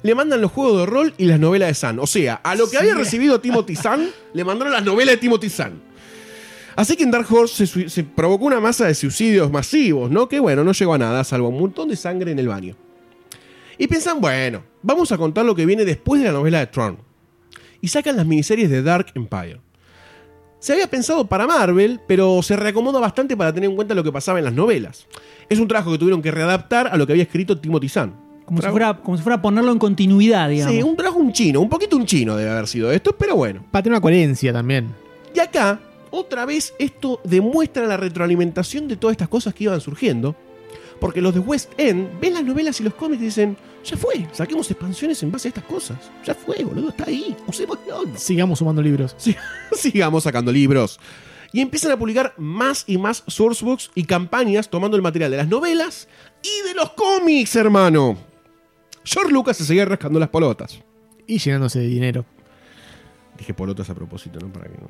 [0.04, 2.00] Le mandan los juegos de rol y las novelas de Zahn.
[2.00, 5.50] O sea, a lo que había recibido Timothy Zahn, le mandaron las novelas de Timothy
[5.50, 5.82] Zahn.
[6.76, 10.28] Así que en Dark Horse se, se provocó una masa de suicidios masivos, ¿no?
[10.28, 12.76] Que bueno, no llegó a nada, salvo un montón de sangre en el baño.
[13.78, 17.13] Y piensan, bueno, vamos a contar lo que viene después de la novela de Tron.
[17.84, 19.60] Y sacan las miniseries de Dark Empire.
[20.60, 24.12] Se había pensado para Marvel, pero se reacomoda bastante para tener en cuenta lo que
[24.14, 25.06] pasaba en las novelas.
[25.50, 28.16] Es un trabajo que tuvieron que readaptar a lo que había escrito Timothy Zahn.
[28.46, 30.74] Como si, fuera, como si fuera ponerlo en continuidad, digamos.
[30.74, 33.66] Sí, un trabajo un chino, un poquito un chino debe haber sido esto, pero bueno.
[33.70, 34.96] Para tener una coherencia también.
[35.36, 40.38] Y acá, otra vez, esto demuestra la retroalimentación de todas estas cosas que iban surgiendo.
[41.04, 44.26] Porque los de West End ven las novelas y los cómics y dicen, ya fue,
[44.32, 45.98] saquemos expansiones en base a estas cosas.
[46.24, 48.06] Ya fue, boludo, está ahí, usémoslo.
[48.16, 49.14] Sigamos sumando libros.
[49.18, 49.36] Sí,
[49.74, 51.02] sigamos sacando libros.
[51.52, 55.50] Y empiezan a publicar más y más sourcebooks y campañas tomando el material de las
[55.50, 56.08] novelas
[56.42, 58.18] y de los cómics, hermano.
[59.04, 60.80] George Lucas se seguía rascando las polotas.
[61.28, 62.24] Y llenándose de dinero.
[63.38, 64.54] Dije polotas a propósito, ¿no?
[64.54, 64.88] Para que no.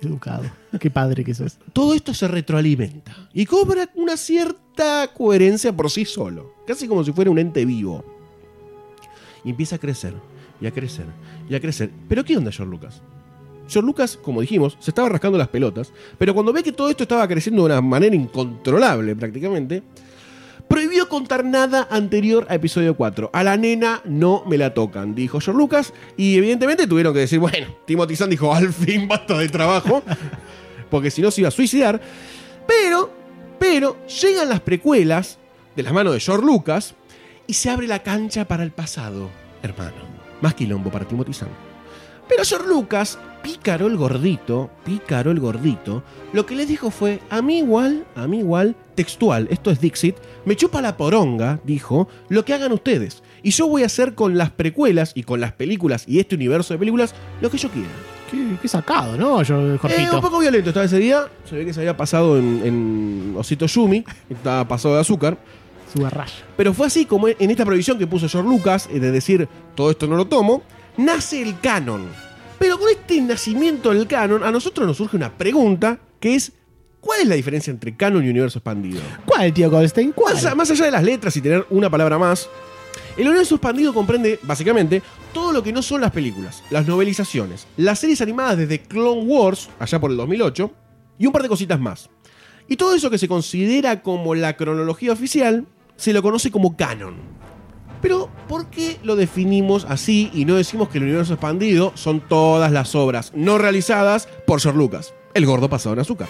[0.00, 0.44] Educado.
[0.78, 1.58] Qué padre que sos.
[1.72, 7.12] todo esto se retroalimenta y cobra una cierta coherencia por sí solo, casi como si
[7.12, 8.04] fuera un ente vivo.
[9.44, 10.14] Y empieza a crecer,
[10.60, 11.06] y a crecer,
[11.48, 11.90] y a crecer.
[12.08, 13.02] Pero ¿qué onda George Lucas?
[13.68, 17.02] George Lucas, como dijimos, se estaba rascando las pelotas, pero cuando ve que todo esto
[17.02, 19.82] estaba creciendo de una manera incontrolable prácticamente,
[20.68, 23.30] prohibió contar nada anterior a episodio 4.
[23.32, 27.38] A la nena no me la tocan, dijo George Lucas, y evidentemente tuvieron que decir,
[27.38, 30.02] bueno, Timothy Zahn dijo, al fin basta de trabajo,
[30.90, 32.00] porque si no se iba a suicidar.
[32.66, 33.10] Pero,
[33.58, 35.38] pero, llegan las precuelas
[35.74, 36.94] de las manos de George Lucas
[37.46, 39.30] y se abre la cancha para el pasado,
[39.62, 39.96] hermano.
[40.40, 41.48] Más quilombo para Timothy Zahn.
[42.28, 46.02] Pero George Lucas, pícaro el gordito, pícaro el gordito,
[46.34, 50.16] lo que les dijo fue, a mí igual, a mí igual, textual, esto es Dixit,
[50.44, 53.22] me chupa la poronga, dijo, lo que hagan ustedes.
[53.42, 56.74] Y yo voy a hacer con las precuelas y con las películas y este universo
[56.74, 57.88] de películas lo que yo quiera.
[58.30, 61.24] Qué, qué sacado, ¿no, yo, Eh, un poco violento estaba ese día.
[61.48, 64.04] Se ve que se había pasado en, en Osito Yumi.
[64.28, 65.38] Estaba pasado de azúcar.
[65.90, 66.06] Su.
[66.54, 69.90] Pero fue así como en esta prohibición que puso George Lucas, eh, de decir todo
[69.90, 70.62] esto no lo tomo,
[70.98, 72.27] nace el canon.
[72.58, 76.52] Pero con este nacimiento del canon, a nosotros nos surge una pregunta que es:
[77.00, 79.00] ¿cuál es la diferencia entre canon y universo expandido?
[79.24, 80.12] ¿Cuál, tío Goldstein?
[80.12, 80.34] ¿Cuál?
[80.34, 82.48] Más, más allá de las letras y tener una palabra más,
[83.16, 87.98] el universo expandido comprende, básicamente, todo lo que no son las películas, las novelizaciones, las
[87.98, 90.72] series animadas desde Clone Wars, allá por el 2008,
[91.18, 92.08] y un par de cositas más.
[92.68, 95.66] Y todo eso que se considera como la cronología oficial,
[95.96, 97.16] se lo conoce como canon.
[98.00, 102.70] Pero, ¿por qué lo definimos así y no decimos que el universo expandido son todas
[102.70, 106.28] las obras no realizadas por George Lucas, el gordo pasado en azúcar?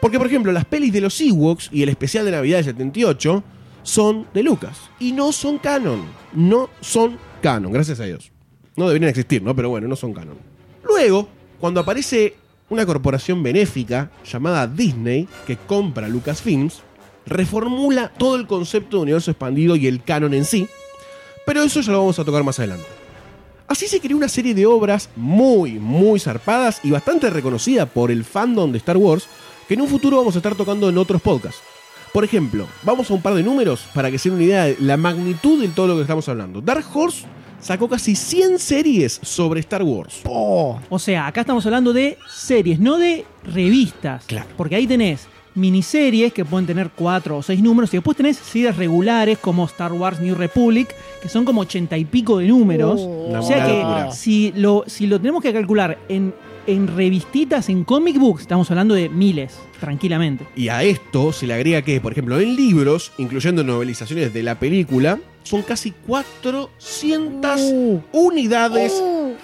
[0.00, 3.42] Porque, por ejemplo, las pelis de los Ewoks y el especial de Navidad del 78
[3.82, 4.78] son de Lucas.
[5.00, 6.04] Y no son canon.
[6.32, 8.30] No son canon, gracias a Dios.
[8.76, 9.56] No deberían existir, ¿no?
[9.56, 10.36] Pero bueno, no son canon.
[10.84, 11.28] Luego,
[11.58, 12.36] cuando aparece
[12.70, 16.82] una corporación benéfica llamada Disney, que compra Lucasfilms,
[17.26, 20.68] reformula todo el concepto de universo expandido y el canon en sí.
[21.48, 22.84] Pero eso ya lo vamos a tocar más adelante.
[23.66, 28.22] Así se creó una serie de obras muy, muy zarpadas y bastante reconocida por el
[28.22, 29.26] fandom de Star Wars,
[29.66, 31.62] que en un futuro vamos a estar tocando en otros podcasts.
[32.12, 34.76] Por ejemplo, vamos a un par de números para que se den una idea de
[34.80, 36.60] la magnitud de todo lo que estamos hablando.
[36.60, 37.24] Dark Horse
[37.62, 40.20] sacó casi 100 series sobre Star Wars.
[40.26, 44.26] Oh, O sea, acá estamos hablando de series, no de revistas.
[44.26, 44.48] Claro.
[44.54, 45.26] Porque ahí tenés
[45.58, 49.92] miniseries que pueden tener cuatro o seis números y después tenés series regulares como Star
[49.92, 50.88] Wars New Republic
[51.20, 53.00] que son como ochenta y pico de números.
[53.02, 53.36] Oh.
[53.38, 54.12] o sea que locura.
[54.12, 56.32] si lo, si lo tenemos que calcular en,
[56.66, 60.46] en revistitas, en comic books, estamos hablando de miles, tranquilamente.
[60.54, 64.58] Y a esto se le agrega que, por ejemplo, en libros, incluyendo novelizaciones de la
[64.58, 68.00] película, son casi 400 Uh.
[68.12, 68.92] unidades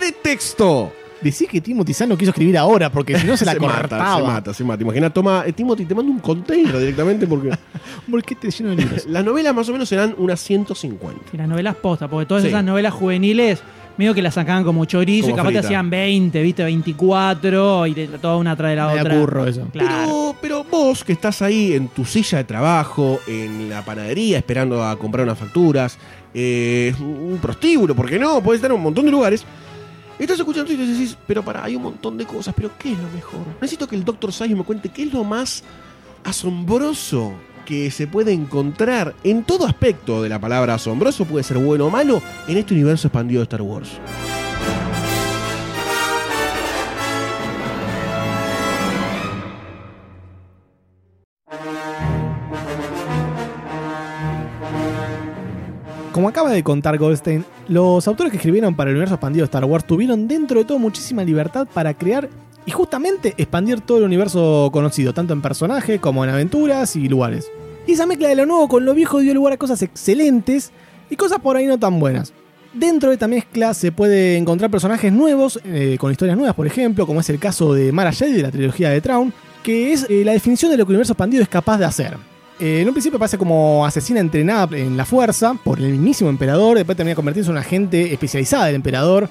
[0.00, 0.92] de texto.
[1.24, 4.16] Decí que Timothy Zahn no quiso escribir ahora porque si no se la mata, cortaba.
[4.16, 4.82] se mata, se mata.
[4.82, 7.48] Imagina, toma, eh, Timothy, te mando un container directamente porque
[8.06, 9.06] Un bolquete lleno de libros.
[9.06, 11.20] las novelas más o menos serán unas 150.
[11.32, 12.50] Y las novelas postas, porque todas Sí.
[12.50, 13.60] esas novelas juveniles
[13.96, 15.66] medio que las sacaban como chorizo Como y capaz te frita.
[15.68, 19.18] hacían 20, viste, 24 y de- toda una tras de la Me da otra.
[19.20, 19.68] curro eso.
[19.72, 19.88] Claro.
[20.06, 24.82] Pero, pero vos que estás ahí en tu silla de trabajo, en la panadería esperando
[24.84, 25.96] a comprar unas facturas,
[26.34, 28.42] eh, un prostíbulo, ¿por qué no?
[28.42, 29.44] Puedes estar en un montón de lugares.
[30.18, 32.98] Estás escuchando y te decís, pero para, hay un montón de cosas, pero ¿qué es
[32.98, 33.40] lo mejor?
[33.61, 34.33] Necesito que el Dr.
[34.33, 35.64] Sayus me cuente qué es lo más
[36.22, 37.35] asombroso
[37.66, 41.90] que se puede encontrar en todo aspecto de la palabra asombroso, puede ser bueno o
[41.90, 43.98] malo, en este universo expandido de Star Wars.
[56.14, 59.64] Como acaba de contar Goldstein, los autores que escribieron para el universo expandido de Star
[59.64, 62.29] Wars tuvieron dentro de todo muchísima libertad para crear
[62.64, 67.50] y justamente expandir todo el universo conocido, tanto en personajes como en aventuras y lugares.
[67.85, 70.70] Y esa mezcla de lo nuevo con lo viejo dio lugar a cosas excelentes
[71.11, 72.33] y cosas por ahí no tan buenas.
[72.72, 77.09] Dentro de esta mezcla se puede encontrar personajes nuevos, eh, con historias nuevas, por ejemplo,
[77.09, 80.22] como es el caso de Mara Jade de la trilogía de Traun, que es eh,
[80.24, 82.34] la definición de lo que el universo expandido es capaz de hacer.
[82.64, 86.79] Eh, en un principio pasa como asesina entrenada en la fuerza por el mismísimo emperador,
[86.79, 89.29] después termina convirtiéndose en una agente especializada del emperador.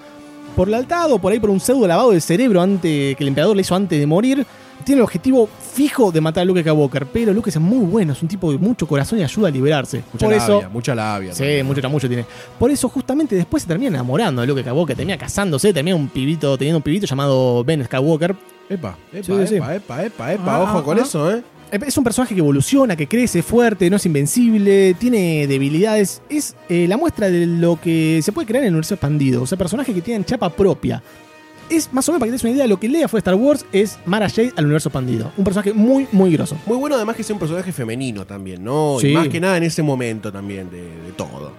[0.55, 3.55] Por lealtad o por ahí por un pseudo lavado del cerebro antes, que el emperador
[3.55, 4.45] le hizo antes de morir,
[4.85, 7.07] tiene el objetivo fijo de matar a Luke Skywalker.
[7.07, 10.03] Pero Luke es muy bueno, es un tipo de mucho corazón y ayuda a liberarse.
[10.13, 11.33] Mucha por labia, eso, mucha labia.
[11.33, 12.27] Sí, mucho chamuyo tiene.
[12.59, 16.55] Por eso, justamente después se termina enamorando de Luke Skywalker, termina casándose, termina un pibito,
[16.55, 18.35] teniendo un pibito llamado Ben Skywalker.
[18.69, 19.55] Epa, epa, Sí, sí.
[19.55, 21.01] epa, epa, epa, epa, Ah, ojo ah, con ah.
[21.01, 21.41] eso, ¿eh?
[21.73, 26.21] Es un personaje que evoluciona, que crece fuerte, no es invencible, tiene debilidades.
[26.29, 29.41] Es eh, la muestra de lo que se puede crear en el universo expandido.
[29.41, 31.01] O sea, personajes que tienen chapa propia.
[31.71, 33.33] Es más o menos para que te des una idea, lo que Lea fue Star
[33.33, 35.31] Wars es Mara Jade al universo expandido.
[35.35, 36.55] Un personaje muy, muy grosso.
[36.67, 38.97] Muy bueno además que sea un personaje femenino también, ¿no?
[38.99, 39.07] Sí.
[39.07, 41.53] Y más que nada en ese momento también de, de todo.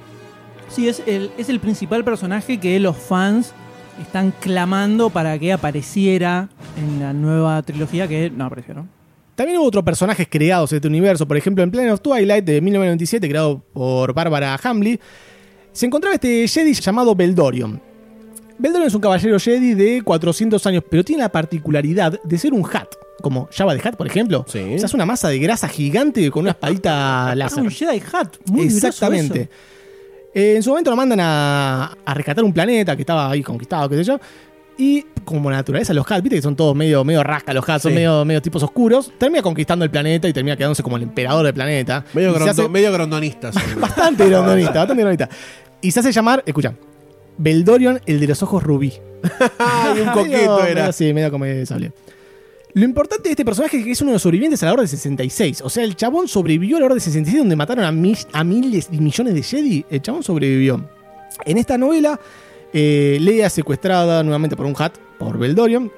[0.69, 3.53] Sí, es el, es el principal personaje que los fans
[4.01, 8.87] están clamando para que apareciera en la nueva trilogía que no apareció, ¿no?
[9.35, 11.27] También hubo otros personajes creados en este universo.
[11.27, 15.01] Por ejemplo, en Planet of Twilight de 1997, creado por Bárbara Hamley,
[15.73, 17.81] se encontraba este Jedi llamado Beldorion.
[18.59, 22.65] Beldorion es un caballero Jedi de 400 años, pero tiene la particularidad de ser un
[22.65, 22.87] hat,
[23.21, 24.45] como Java de Hat, por ejemplo.
[24.49, 24.61] Sí.
[24.61, 27.65] O sea, es una masa de grasa gigante con una espadita láser.
[27.65, 29.41] un Jedi Hat, muy Exactamente.
[29.41, 29.51] eso.
[30.33, 33.89] Eh, en su momento lo mandan a, a rescatar un planeta que estaba ahí conquistado,
[33.89, 34.21] qué sé yo.
[34.77, 37.83] Y como la naturaleza los Hats, viste que son todos medio, medio rasca los Hats,
[37.85, 41.45] son medio, medio tipos oscuros, termina conquistando el planeta y termina quedándose como el emperador
[41.45, 42.05] del planeta.
[42.13, 43.55] Medio, Y grondo- hace- medio grondonistas.
[43.81, 45.29] Bastante grondonista, bastante grondonista.
[45.81, 46.75] Y se hace llamar, escucha,
[47.39, 48.93] Beldorion, el de los ojos rubí.
[49.59, 50.81] Ay, un Medio- coqueto era.
[50.83, 51.93] medio- sí, medio como sable.
[52.75, 54.89] Lo importante de este personaje es que es uno de los sobrevivientes a la Orden
[54.89, 55.61] 66.
[55.63, 57.89] O sea, el chabón sobrevivió a la Orden 66 donde mataron a,
[58.39, 59.87] a miles y millones de Jedi.
[59.89, 60.85] El chabón sobrevivió.
[61.45, 62.19] En esta novela,
[62.75, 65.91] eh, Leia es secuestrada nuevamente por un Hat, por Beldorion.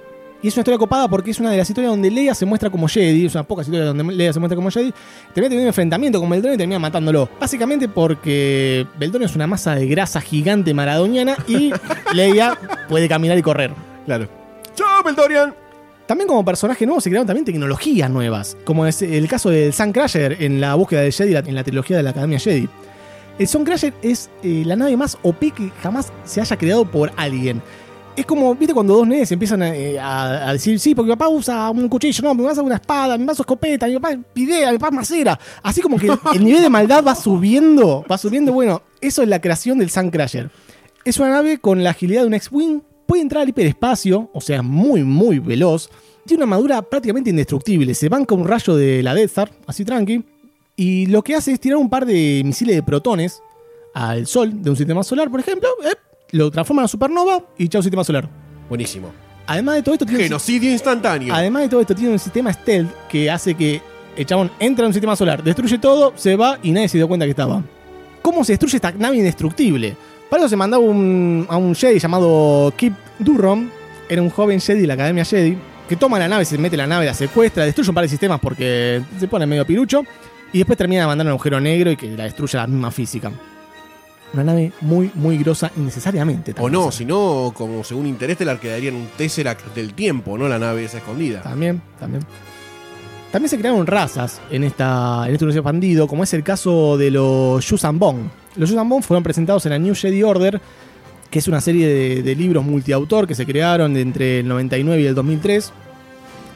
[0.43, 2.69] Y es una historia copada porque es una de las historias donde Leia se muestra
[2.69, 3.25] como Jedi.
[3.25, 4.93] Es una pocas historias donde Leia se muestra como Jedi.
[5.33, 7.31] Termina teniendo un enfrentamiento con Beldorion y termina matándolo.
[7.41, 11.73] Básicamente porque Beldorion es una masa de grasa gigante maradoniana y
[12.15, 12.59] Leia
[12.89, 13.73] puede caminar y correr.
[14.05, 14.29] Claro.
[14.75, 15.55] ¡Chao, Beldorian!
[16.07, 19.93] También como personaje nuevo se crearon también tecnologías nuevas, como es el caso del Sun
[19.93, 22.69] Crusher en la búsqueda de Jedi en la trilogía de la Academia Jedi.
[23.39, 27.13] El Sun Crusher es eh, la nave más OP que jamás se haya creado por
[27.17, 27.63] alguien.
[28.17, 31.69] Es como, viste, cuando dos nenes empiezan a, eh, decir, sí, porque mi papá usa
[31.69, 34.73] un cuchillo, no, mi papá usa una espada, mi papá usa escopeta, mi papá pidea,
[34.73, 35.39] mi papá es macera.
[35.63, 38.53] Así como que el, el nivel de maldad va subiendo, va subiendo.
[38.53, 40.51] Bueno, eso es la creación del Sun Crusher.
[41.05, 44.63] Es una nave con la agilidad de un X-Wing, puede entrar al hiperespacio, o sea,
[44.63, 45.91] muy, muy veloz.
[46.25, 50.25] Tiene una armadura prácticamente indestructible, se banca un rayo de la Death Star, así tranqui.
[50.77, 53.43] Y lo que hace es tirar un par de misiles de protones
[53.95, 55.95] al Sol de un sistema solar, por ejemplo, eh,
[56.33, 58.29] lo transforma en supernova y chao sistema solar.
[58.69, 59.11] Buenísimo.
[59.47, 61.33] Además de todo esto, tiene un, Genocidio instantáneo.
[61.35, 63.81] además de todo esto, tiene un sistema stealth que hace que
[64.17, 67.07] el chabón entra en un sistema solar, destruye todo, se va y nadie se dio
[67.09, 67.63] cuenta que estaba.
[68.23, 69.97] ¿Cómo se destruye esta nave indestructible?
[70.29, 73.71] Para eso se mandaba un- a un Jedi llamado Kip Durham,
[74.09, 75.57] era un joven Jedi de la Academia Jedi,
[75.89, 78.41] que toma la nave, se mete la nave, la secuestra, destruye un par de sistemas
[78.41, 80.03] porque se pone medio pirucho,
[80.53, 83.31] y después termina de mandar un agujero negro y que la destruye la misma física.
[84.33, 86.55] Una nave muy, muy grosa innecesariamente.
[86.59, 86.99] O no, grosa.
[86.99, 90.49] si no, como según Interestelar, quedaría en un Tesseract del tiempo, ¿no?
[90.49, 91.43] La nave esa escondida.
[91.43, 92.23] También, también.
[93.31, 97.11] También se crearon razas en, esta, en este universo expandido, como es el caso de
[97.11, 98.29] los Yuzambong.
[98.57, 100.61] Los Yuzambong fueron presentados en la New Jedi Order,
[101.31, 105.07] que es una serie de, de libros multiautor que se crearon entre el 99 y
[105.07, 105.73] el 2003.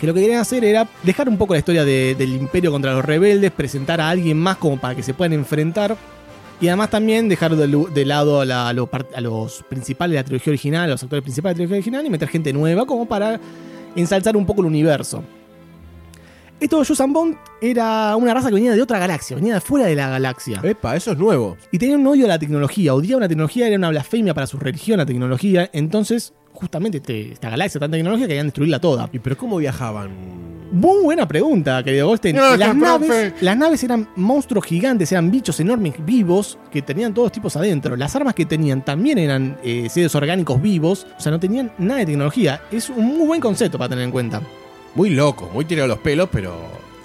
[0.00, 2.94] Que lo que querían hacer era dejar un poco la historia de- del imperio contra
[2.94, 5.96] los rebeldes, presentar a alguien más como para que se puedan enfrentar.
[6.60, 10.18] Y además también dejar de, lado a, la- a los par- a los principales de
[10.20, 12.86] la trilogía original, a los actores principales de la trilogía original y meter gente nueva
[12.86, 13.38] como para
[13.96, 15.22] ensalzar un poco el universo.
[16.60, 19.86] Esto de Yuuzhan Vong era una raza que venía de otra galaxia, venía de fuera
[19.86, 20.60] de la galaxia.
[20.62, 21.56] Epa, eso es nuevo.
[21.72, 24.58] Y tenía un odio a la tecnología, odiaba la tecnología, era una blasfemia para su
[24.58, 25.70] religión la tecnología.
[25.72, 29.08] Entonces, justamente este- esta galaxia tan tecnológica querían destruirla toda.
[29.12, 30.10] ¿Y pero cómo viajaban?
[30.72, 32.36] Muy buena pregunta, querido Goldstein.
[32.36, 37.32] Gracias, las, naves, las naves eran monstruos gigantes, eran bichos enormes vivos que tenían todos
[37.32, 37.96] tipos adentro.
[37.96, 41.98] Las armas que tenían también eran eh, seres orgánicos vivos, o sea, no tenían nada
[41.98, 42.60] de tecnología.
[42.70, 44.40] Es un muy buen concepto para tener en cuenta.
[44.94, 46.56] Muy loco, muy tirado los pelos, pero.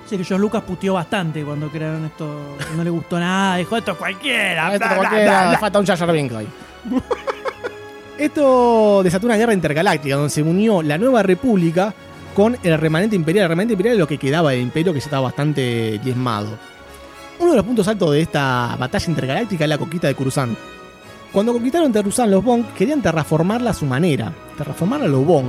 [0.08, 2.39] Sí, que George Lucas puteó bastante cuando crearon esto.
[2.78, 4.68] No le gustó nada, dijo esto es cualquiera.
[4.76, 5.58] Esto bla, bla, cualquiera, bla, bla".
[5.58, 6.48] falta un Jar Jar Binks ahí.
[8.17, 11.93] Esto desató una guerra intergaláctica donde se unió la nueva república
[12.34, 13.43] con el remanente imperial.
[13.43, 16.58] El remanente imperial es lo que quedaba del imperio que ya estaba bastante diezmado.
[17.39, 20.58] Uno de los puntos altos de esta batalla intergaláctica es la conquista de Coruscant.
[21.34, 25.47] Cuando conquistaron Coruscant los Bong querían terraformarla a su manera, terraformarla a los Bong.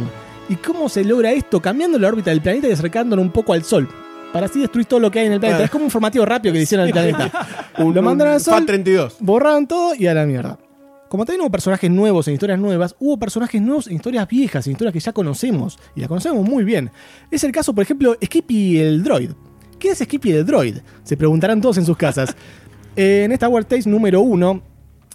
[0.49, 1.61] ¿Y cómo se logra esto?
[1.61, 3.89] Cambiando la órbita del planeta y acercándolo un poco al Sol.
[4.33, 5.59] Para así destruir todo lo que hay en el planeta.
[5.59, 5.65] Claro.
[5.67, 7.31] Es como un formativo rápido que le hicieron al planeta.
[7.79, 9.17] lo mandaron al Sol, FAT 32.
[9.21, 10.59] borraron todo y a la mierda.
[11.09, 14.73] Como también hubo personajes nuevos en historias nuevas, hubo personajes nuevos en historias viejas, en
[14.73, 16.91] historias que ya conocemos, y las conocemos muy bien.
[17.31, 19.31] Es el caso, por ejemplo, Skippy el Droid.
[19.79, 20.79] ¿Qué es Skippy el Droid?
[21.05, 22.35] Se preguntarán todos en sus casas.
[22.99, 24.63] En esta War Tales número 1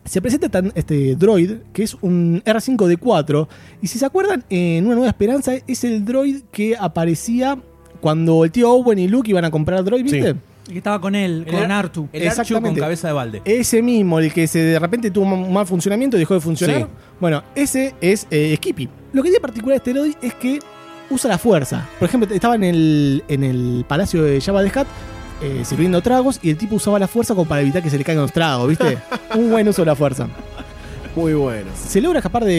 [0.05, 3.47] se presenta este droid, que es un R5D4,
[3.81, 7.57] y si se acuerdan, en Una Nueva Esperanza es el droid que aparecía
[7.99, 10.33] cuando el tío Owen y Luke iban a comprar droid, ¿viste?
[10.33, 10.39] Sí.
[10.67, 12.07] Que estaba con él, El con Ar- Artu.
[12.13, 13.41] El Archu con cabeza de balde.
[13.45, 16.77] Ese mismo, el que se de repente tuvo un mal funcionamiento y dejó de funcionar.
[16.77, 16.85] Sí.
[17.19, 18.87] Bueno, ese es eh, Skippy.
[19.13, 20.59] Lo que tiene particular este droid es que
[21.09, 21.89] usa la fuerza.
[21.99, 24.87] Por ejemplo, estaba en el, en el palacio de Jabba the Hutt
[25.41, 28.03] eh, sirviendo tragos y el tipo usaba la fuerza como para evitar que se le
[28.03, 28.97] caigan los tragos, ¿viste?
[29.35, 30.27] un buen uso de la fuerza.
[31.15, 31.69] Muy bueno.
[31.75, 32.53] Se logra escapar de,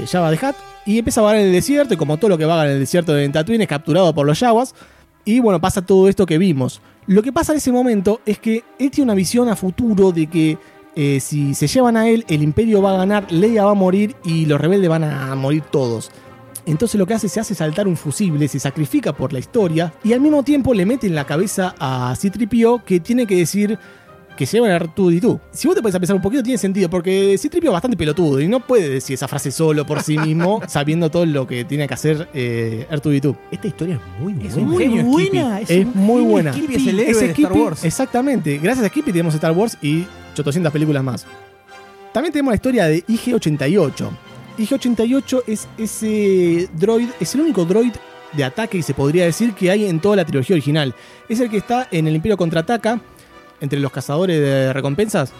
[0.00, 0.54] de Jabba the Hutt
[0.86, 2.78] y empieza a vagar en el desierto y como todo lo que vaga en el
[2.80, 4.74] desierto de Tatooine es capturado por los Yaguas
[5.24, 6.80] y bueno, pasa todo esto que vimos.
[7.06, 10.26] Lo que pasa en ese momento es que él tiene una visión a futuro de
[10.26, 10.58] que
[10.94, 14.14] eh, si se llevan a él, el imperio va a ganar, Leia va a morir
[14.24, 16.10] y los rebeldes van a morir todos.
[16.64, 20.12] Entonces lo que hace se hace saltar un fusible, se sacrifica por la historia y
[20.12, 23.78] al mismo tiempo le mete en la cabeza a C-3PO que tiene que decir
[24.36, 25.40] que se llaman R2D2.
[25.50, 28.48] Si vos te puedes pensar un poquito, tiene sentido, porque Citripio es bastante pelotudo y
[28.48, 31.94] no puede decir esa frase solo por sí mismo, sabiendo todo lo que tiene que
[31.94, 33.36] hacer eh, R2D2.
[33.50, 34.58] Esta historia es muy Es buena.
[34.58, 35.60] un Muy genio, buena.
[35.60, 36.52] Es muy genio, buena.
[36.52, 37.84] Skippy es el héroe Ese de Star Skippy- Wars.
[37.84, 38.58] Exactamente.
[38.58, 40.04] Gracias a Skippy tenemos Star Wars y
[40.38, 41.26] 800 películas más.
[42.12, 44.08] También tenemos la historia de IG-88.
[44.58, 47.92] IG-88 es ese droid, es el único droid
[48.32, 50.94] de ataque que se podría decir que hay en toda la trilogía original.
[51.28, 53.00] Es el que está en el Imperio Contraataca,
[53.62, 55.32] entre los cazadores de recompensas,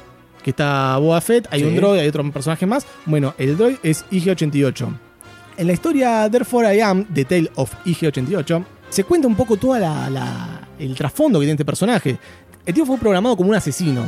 [0.42, 1.66] que está Boba Fett, hay Sí.
[1.66, 2.86] un droid, hay otro personaje más.
[3.04, 4.88] Bueno, el droid es IG-88.
[5.58, 9.76] En la historia Therefore I Am, The Tale of IG-88, se cuenta un poco todo
[9.76, 12.16] el trasfondo que tiene este personaje.
[12.64, 14.04] El tío fue programado como un asesino,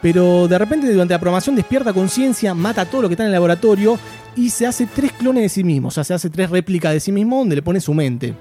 [0.00, 3.28] pero de repente durante la programación despierta conciencia, mata a todo lo que está en
[3.28, 3.98] el laboratorio
[4.36, 7.00] y se hace tres clones de sí mismo, o sea, se hace tres réplicas de
[7.00, 8.34] sí mismo donde le pone su mente.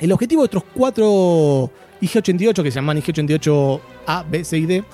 [0.00, 1.70] El objetivo de estos cuatro
[2.00, 4.84] IG-88, que se llaman IG-88A, B, C y D,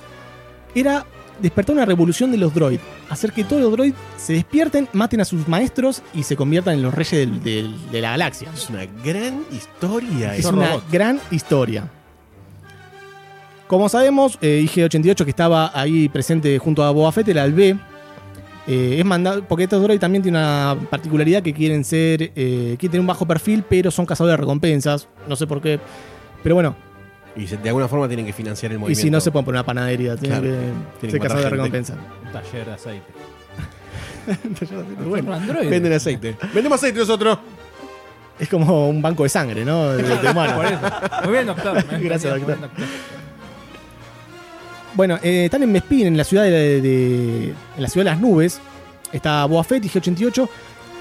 [0.75, 1.05] era
[1.41, 5.25] despertar una revolución de los droids, hacer que todos los droids se despierten, maten a
[5.25, 8.49] sus maestros y se conviertan en los reyes del- del- de la galaxia.
[8.53, 10.35] Es una gran historia.
[10.35, 11.89] Es una gran historia.
[13.67, 17.77] Como sabemos, eh, IG-88 que estaba ahí presente junto a Boba Fett era el B.
[18.67, 22.91] Eh, es mandado, porque estos droids también tienen una particularidad que quieren ser, eh, quieren
[22.91, 25.07] tener un bajo perfil, pero son cazadores de recompensas.
[25.27, 25.79] No sé por qué.
[26.43, 26.75] Pero bueno,
[27.35, 29.01] Y de alguna forma tienen que financiar el y movimiento.
[29.01, 30.57] si no se pueden poner una panadería, tienen Claro.
[30.99, 31.97] que que ser cazadores de recompensas.
[32.25, 33.05] Un taller de aceite.
[35.07, 35.69] Bueno, Otro androide.
[35.69, 36.35] Venden aceite.
[36.53, 37.39] Vendemos aceite nosotros.
[38.39, 39.89] es como un banco de sangre, ¿no?
[39.93, 40.53] De, de humanos.
[40.55, 40.79] Por eso.
[41.23, 41.83] Muy bien, doctor.
[42.01, 42.85] Gracias, Muy bien, doctor.
[44.93, 48.59] Bueno, eh, están en Bespin, en la ciudad de, en la ciudad de las nubes.
[49.11, 50.49] Está Boba Fett y G88.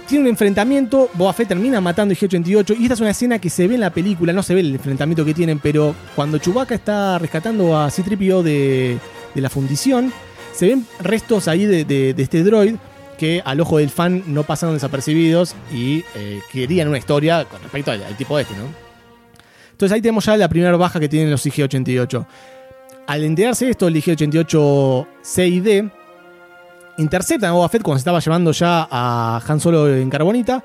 [0.06, 1.10] Tiene un enfrentamiento.
[1.14, 2.76] Boba Fett termina matando a G88.
[2.78, 4.32] Y esta es una escena que se ve en la película.
[4.32, 8.98] No se ve el enfrentamiento que tienen, pero cuando Chewbacca está rescatando a C-3PO de,
[9.34, 10.12] de la fundición,
[10.52, 12.76] se ven restos ahí de este droid
[13.20, 17.90] que al ojo del fan no pasaron desapercibidos y eh, querían una historia con respecto
[17.90, 18.64] al, al tipo este, ¿no?
[19.72, 22.26] Entonces ahí tenemos ya la primera baja que tienen los IG-88.
[23.10, 25.90] Al enterarse de esto, el IG-88 C y D
[26.98, 30.62] interceptan a Boba Fett cuando se estaba llevando ya a Han Solo en Carbonita.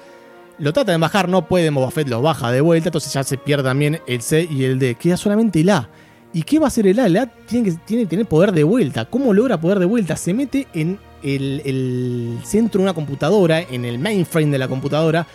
[0.59, 3.39] Lo tratan de bajar, no pueden, Boba Fett los baja de vuelta, entonces ya se
[3.39, 4.93] pierde también el C y el D.
[4.93, 5.89] Queda solamente el A.
[6.33, 7.07] ¿Y qué va a hacer el A?
[7.07, 9.05] El A tiene que, tiene que tener poder de vuelta.
[9.05, 10.15] ¿Cómo logra poder de vuelta?
[10.15, 15.25] Se mete en el, el centro de una computadora, en el mainframe de la computadora,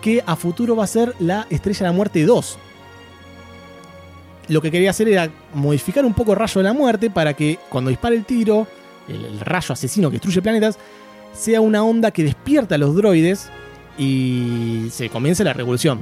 [0.00, 2.58] que a futuro va a ser la Estrella de la Muerte 2
[4.50, 7.58] lo que quería hacer era modificar un poco el rayo de la muerte para que
[7.68, 8.66] cuando dispare el tiro,
[9.08, 10.78] el, el rayo asesino que destruye planetas,
[11.32, 13.48] sea una onda que despierta a los droides
[13.96, 16.00] y se comience la revolución.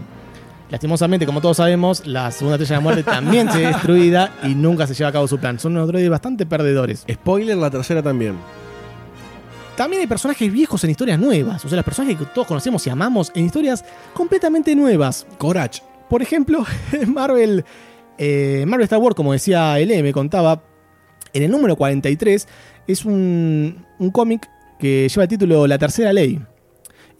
[0.70, 4.54] Lastimosamente, como todos sabemos, la segunda estrella de la muerte también se ve destruida y
[4.54, 5.58] nunca se lleva a cabo su plan.
[5.58, 7.04] Son unos droides bastante perdedores.
[7.10, 8.36] Spoiler, la tercera también.
[9.76, 11.64] También hay personajes viejos en historias nuevas.
[11.64, 15.26] O sea, los personajes que todos conocemos y amamos en historias completamente nuevas.
[15.38, 15.80] Corach.
[16.10, 16.64] Por ejemplo,
[17.06, 17.64] Marvel,
[18.18, 20.62] eh, Marvel Star Wars, como decía L, me contaba,
[21.32, 22.46] en el número 43
[22.86, 24.48] es un, un cómic
[24.78, 26.40] que lleva el título La Tercera Ley.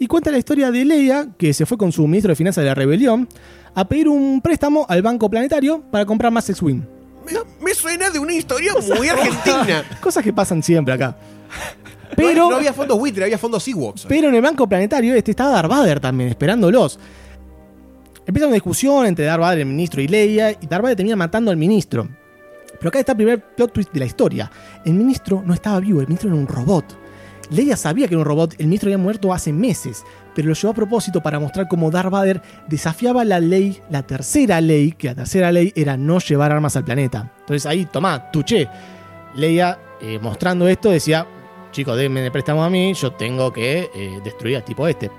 [0.00, 2.68] Y cuenta la historia de Leia, que se fue con su ministro de Finanzas de
[2.68, 3.28] la Rebelión,
[3.74, 6.82] a pedir un préstamo al Banco Planetario para comprar más X-Wing.
[7.26, 7.32] Me,
[7.64, 9.84] me suena de una historia muy argentina.
[10.00, 11.16] Cosas que pasan siempre acá.
[12.16, 14.06] Pero Pero, no, había fondos buitre, había fondos Ewoks.
[14.08, 16.98] pero en el Banco Planetario este estaba Darth Vader también, esperándolos.
[18.28, 21.50] Empieza una discusión entre Darth Vader, el ministro, y Leia, y Darth Vader termina matando
[21.50, 22.06] al ministro.
[22.78, 24.50] Pero acá está el primer plot twist de la historia.
[24.84, 26.84] El ministro no estaba vivo, el ministro era un robot.
[27.48, 30.04] Leia sabía que era un robot, el ministro había muerto hace meses,
[30.34, 34.60] pero lo llevó a propósito para mostrar cómo Darth Vader desafiaba la ley, la tercera
[34.60, 37.32] ley, que la tercera ley era no llevar armas al planeta.
[37.40, 38.68] Entonces ahí, tomá, tuché.
[39.36, 41.26] Leia, eh, mostrando esto, decía,
[41.72, 45.10] chicos, denme el préstamo a mí, yo tengo que eh, destruir al tipo este.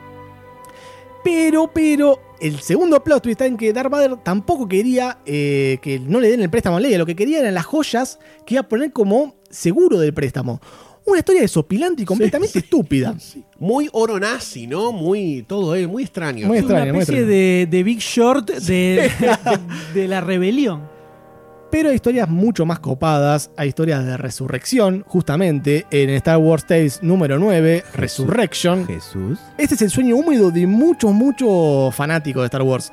[1.24, 6.00] Pero, pero, el segundo plot twist está en que Darth Vader tampoco quería eh, que
[6.00, 6.98] no le den el préstamo a Leia.
[6.98, 10.60] Lo que quería eran las joyas que iba a poner como seguro del préstamo.
[11.06, 13.16] Una historia desopilante y completamente estúpida.
[13.58, 14.92] Muy oro nazi, ¿no?
[14.92, 15.44] Muy.
[15.48, 16.46] Todo es muy extraño.
[16.48, 17.26] Muy Es una muy especie extraño.
[17.28, 19.10] de, de Big Short de,
[19.94, 20.99] de- de la rebelión.
[21.72, 23.52] Pero hay historias mucho más copadas.
[23.56, 28.88] Hay historias de resurrección, justamente en Star Wars Tales número 9, Resurrection.
[28.88, 29.38] Jesús.
[29.58, 32.92] Este es el sueño húmedo de muchos, muchos fanáticos de Star Wars.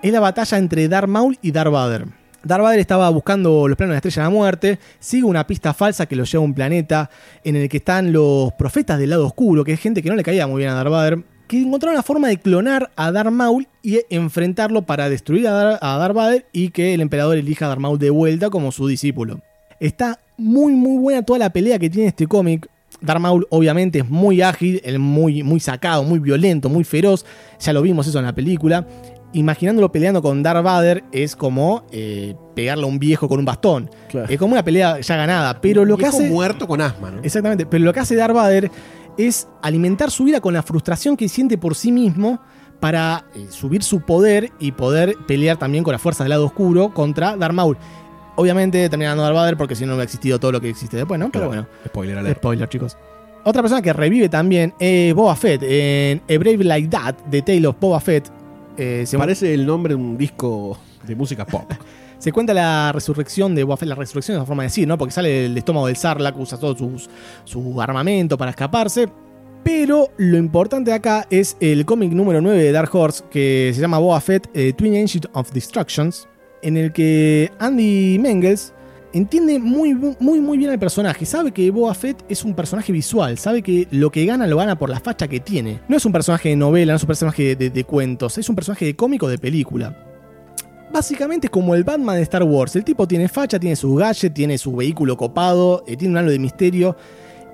[0.00, 2.06] Es la batalla entre Darth Maul y Darth Vader.
[2.44, 5.72] Darth Vader estaba buscando los planos de la Estrella de la Muerte, sigue una pista
[5.72, 7.10] falsa que lo lleva a un planeta
[7.42, 10.22] en el que están los profetas del lado oscuro, que es gente que no le
[10.22, 11.24] caía muy bien a Darth Vader,
[11.54, 15.78] que encontraron la forma de clonar a Darth Maul y enfrentarlo para destruir a, Dar-
[15.80, 18.86] a Darth Vader y que el emperador elija a Darth Maul de vuelta como su
[18.86, 19.40] discípulo.
[19.80, 22.68] Está muy, muy buena toda la pelea que tiene este cómic.
[23.00, 27.26] Darth Maul obviamente es muy ágil, muy, muy sacado, muy violento, muy feroz.
[27.60, 28.86] Ya lo vimos eso en la película.
[29.32, 33.90] Imaginándolo peleando con Darth Vader es como eh, pegarle a un viejo con un bastón.
[34.08, 34.28] Claro.
[34.30, 35.60] Es como una pelea ya ganada.
[35.60, 36.30] Pero lo que hace...
[36.30, 37.20] muerto con asma, ¿no?
[37.22, 38.70] Exactamente, pero lo que hace Darth Vader
[39.18, 42.40] es alimentar su vida con la frustración que siente por sí mismo
[42.80, 46.92] para eh, subir su poder y poder pelear también con las fuerzas del lado oscuro
[46.92, 47.76] contra Darth Maul.
[48.36, 51.30] Obviamente terminando Darth Vader porque si no hubiera existido todo lo que existe después, ¿no?
[51.30, 52.38] Pero bueno, Spoiler alert.
[52.38, 52.96] spoiler, chicos.
[53.44, 57.66] Otra persona que revive también es Boba Fett en A Brave Like That, de Tale
[57.66, 58.28] of Boba Fett.
[58.76, 61.70] Eh, se, Se parece el nombre de un disco de música pop.
[62.18, 64.96] se cuenta la resurrección de Boba la resurrección es una forma de decir, ¿no?
[64.96, 66.76] Porque sale del estómago del Sarlacc, usa todo
[67.44, 69.08] su armamento para escaparse.
[69.64, 73.98] Pero lo importante acá es el cómic número 9 de Dark Horse, que se llama
[73.98, 76.28] Boba Fett eh, Twin Engine of Destructions,
[76.62, 78.74] en el que Andy Mengels
[79.14, 81.24] entiende muy, muy, muy bien al personaje.
[81.24, 84.78] Sabe que Boba Fett es un personaje visual, sabe que lo que gana lo gana
[84.78, 85.80] por la facha que tiene.
[85.88, 88.54] No es un personaje de novela, no es un personaje de, de cuentos, es un
[88.54, 90.13] personaje de cómico de película.
[90.92, 92.76] Básicamente como el Batman de Star Wars.
[92.76, 96.30] El tipo tiene facha, tiene su gadget, tiene su vehículo copado, eh, tiene un halo
[96.30, 96.96] de misterio.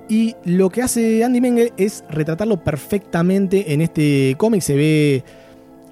[0.09, 4.61] Y lo que hace Andy Mengel es retratarlo perfectamente en este cómic.
[4.61, 5.23] Se ve.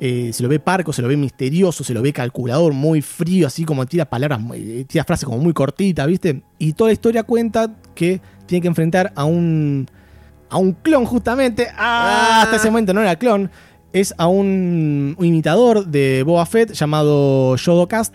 [0.02, 3.48] eh, se lo ve parco, se lo ve misterioso, se lo ve calculador, muy frío,
[3.48, 6.42] así como tira palabras, eh, tira frases como muy cortitas, ¿viste?
[6.58, 9.88] Y toda la historia cuenta que tiene que enfrentar a un.
[10.50, 11.68] a un clon, justamente.
[11.78, 13.50] Ah, hasta ese momento no era clon.
[13.92, 18.14] Es a un, un imitador de Boba Fett llamado Yodocast.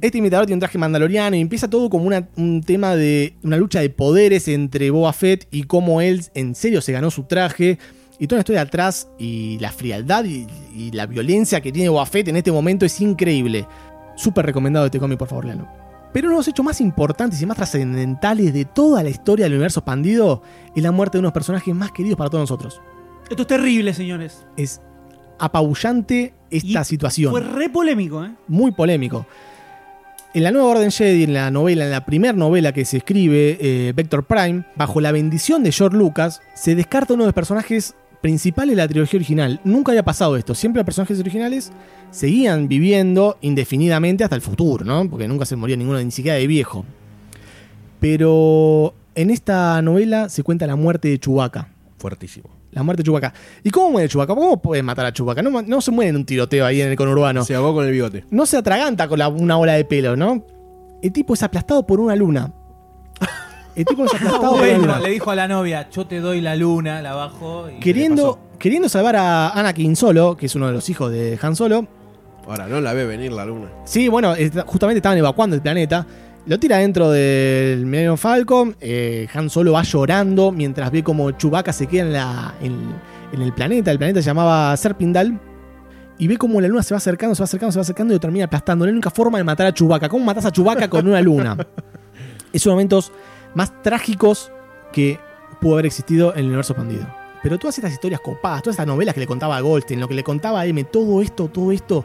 [0.00, 3.56] Este imitador tiene un traje mandaloriano y empieza todo como una- un tema de una
[3.56, 7.78] lucha de poderes entre Boba Fett y cómo él en serio se ganó su traje.
[8.18, 12.06] Y toda la historia atrás y la frialdad y, y la violencia que tiene Boba
[12.06, 13.66] Fett en este momento es increíble.
[14.16, 15.66] Súper recomendado este cómic, por favor, leanlo.
[16.12, 19.54] Pero uno de los hechos más importantes y más trascendentales de toda la historia del
[19.54, 20.40] universo expandido
[20.74, 22.80] es la muerte de unos personajes más queridos para todos nosotros.
[23.28, 24.46] Esto es terrible, señores.
[24.56, 24.80] Es
[25.38, 28.30] apabullante esta Y situación Fue re polémico, ¿eh?
[28.48, 29.26] muy polémico.
[30.34, 33.56] En la nueva Orden Jedi, en la novela, en la primera novela que se escribe,
[33.58, 37.94] eh, Vector Prime, bajo la bendición de George Lucas, se descarta uno de los personajes
[38.20, 39.60] principales de la trilogía original.
[39.64, 40.54] Nunca había pasado esto.
[40.54, 41.72] Siempre los personajes originales
[42.10, 45.08] seguían viviendo indefinidamente hasta el futuro, ¿no?
[45.08, 46.84] Porque nunca se moría ninguno, ni siquiera de viejo.
[48.00, 51.68] Pero en esta novela se cuenta la muerte de Chewbacca.
[51.96, 52.55] Fuertísimo.
[52.76, 53.32] La muerte de Chewbacca.
[53.64, 54.34] ¿Y cómo muere Chewbacca?
[54.34, 55.40] ¿Cómo puede matar a Chewbacca?
[55.42, 57.92] No, no se muere en un tiroteo ahí en el conurbano Se ahogó con el
[57.92, 58.24] bigote.
[58.30, 60.44] no se atraganta con la- una ola de pelo, ¿no?
[61.02, 62.52] El tipo es aplastado por una luna.
[63.74, 64.98] El tipo es aplastado por una luna.
[65.00, 67.68] le dijo a la novia, yo te doy la luna, la bajo.
[67.70, 71.56] Y Queriendo, queriendo salvar a Anakin Solo, que es uno de los hijos de Han
[71.56, 71.86] Solo.
[72.46, 73.68] Ahora, no la ve venir la luna.
[73.84, 74.34] Sí, bueno,
[74.66, 76.06] justamente estaban evacuando el planeta.
[76.46, 78.76] Lo tira dentro del Millennium Falcon.
[78.80, 82.78] eh, Han Solo va llorando mientras ve como Chewbacca se queda en, la, en,
[83.32, 83.90] en el planeta.
[83.90, 85.40] El planeta se llamaba Serpindal.
[86.18, 88.16] Y ve como la luna se va acercando, se va acercando, se va acercando y
[88.16, 88.86] lo termina aplastando.
[88.86, 90.08] La única forma de matar a Chewbacca.
[90.08, 91.56] ¿Cómo matas a Chewbacca con una luna?
[92.52, 93.12] es uno de los momentos
[93.54, 94.52] más trágicos
[94.92, 95.18] que
[95.60, 97.06] pudo haber existido en el universo expandido.
[97.42, 100.14] Pero todas estas historias copadas, todas estas novelas que le contaba a Goldstein, lo que
[100.14, 102.04] le contaba a M, todo esto, todo esto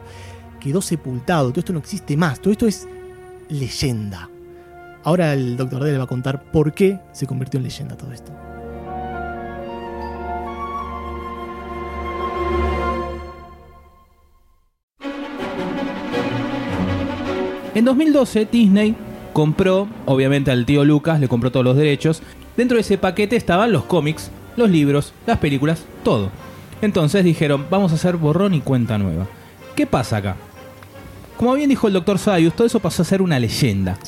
[0.60, 1.50] quedó sepultado.
[1.50, 2.40] Todo esto no existe más.
[2.40, 2.86] Todo esto es
[3.48, 4.28] leyenda.
[5.04, 5.82] Ahora el Dr.
[5.82, 8.32] D le va a contar por qué se convirtió en leyenda todo esto.
[17.74, 18.94] En 2012, Disney
[19.32, 22.22] compró, obviamente al tío Lucas, le compró todos los derechos.
[22.56, 26.30] Dentro de ese paquete estaban los cómics, los libros, las películas, todo.
[26.82, 29.26] Entonces dijeron, vamos a hacer borrón y cuenta nueva.
[29.74, 30.36] ¿Qué pasa acá?
[31.38, 32.18] Como bien dijo el Dr.
[32.18, 33.98] Sayus, todo eso pasó a ser una leyenda.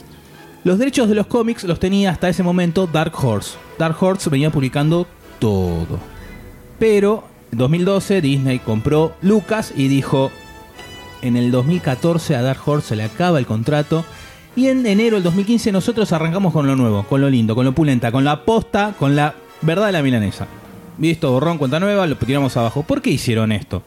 [0.64, 3.58] Los derechos de los cómics los tenía hasta ese momento Dark Horse.
[3.78, 5.06] Dark Horse venía publicando
[5.38, 5.98] todo.
[6.78, 10.30] Pero en 2012 Disney compró Lucas y dijo,
[11.20, 14.06] en el 2014 a Dark Horse se le acaba el contrato.
[14.56, 17.74] Y en enero del 2015 nosotros arrancamos con lo nuevo, con lo lindo, con lo
[17.74, 20.46] pulenta, con la posta, con la verdad de la milanesa.
[20.96, 22.84] Visto, borrón, cuenta nueva, lo tiramos abajo.
[22.84, 23.82] ¿Por qué hicieron esto?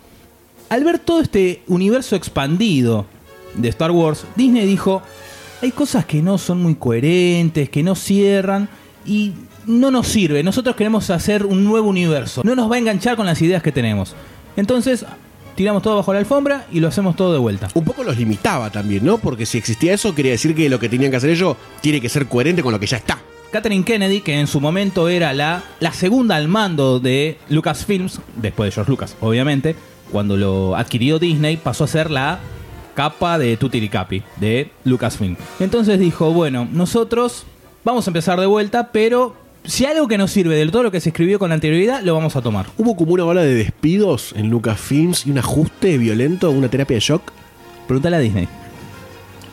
[0.69, 3.07] Al ver todo este universo expandido
[3.55, 5.01] de Star Wars, Disney dijo,
[5.61, 8.69] hay cosas que no son muy coherentes, que no cierran
[9.05, 9.33] y
[9.65, 10.43] no nos sirve.
[10.43, 12.41] Nosotros queremos hacer un nuevo universo.
[12.43, 14.15] No nos va a enganchar con las ideas que tenemos.
[14.55, 15.05] Entonces,
[15.55, 17.67] tiramos todo bajo la alfombra y lo hacemos todo de vuelta.
[17.73, 19.17] Un poco los limitaba también, ¿no?
[19.17, 22.09] Porque si existía eso, quería decir que lo que tenían que hacer ellos tiene que
[22.09, 23.19] ser coherente con lo que ya está.
[23.51, 28.67] Catherine Kennedy, que en su momento era la, la segunda al mando de Lucasfilms, después
[28.67, 29.75] de George Lucas, obviamente,
[30.11, 32.39] cuando lo adquirió Disney, pasó a ser la
[32.97, 35.35] capa de Tutiricapi de Lucasfilm.
[35.59, 37.43] Entonces dijo, bueno, nosotros
[37.83, 39.35] vamos a empezar de vuelta, pero
[39.65, 42.35] si algo que nos sirve de todo lo que se escribió con anterioridad, lo vamos
[42.35, 42.65] a tomar.
[42.75, 47.01] Hubo como una ola de despidos en Lucasfilms y un ajuste violento, una terapia de
[47.01, 47.31] shock.
[47.85, 48.47] Pregúntale a Disney.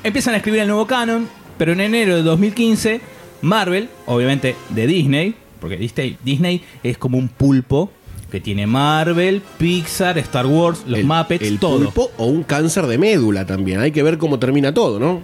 [0.03, 1.29] Empiezan a escribir el nuevo canon,
[1.59, 3.03] pero en enero de 2015,
[3.43, 7.91] Marvel, obviamente de Disney, porque Disney, Disney es como un pulpo
[8.35, 11.79] que tiene Marvel, Pixar, Star Wars, los el, Muppets, el todo.
[11.79, 13.79] pulpo o un cáncer de médula también.
[13.79, 15.23] Hay que ver cómo termina todo, ¿no?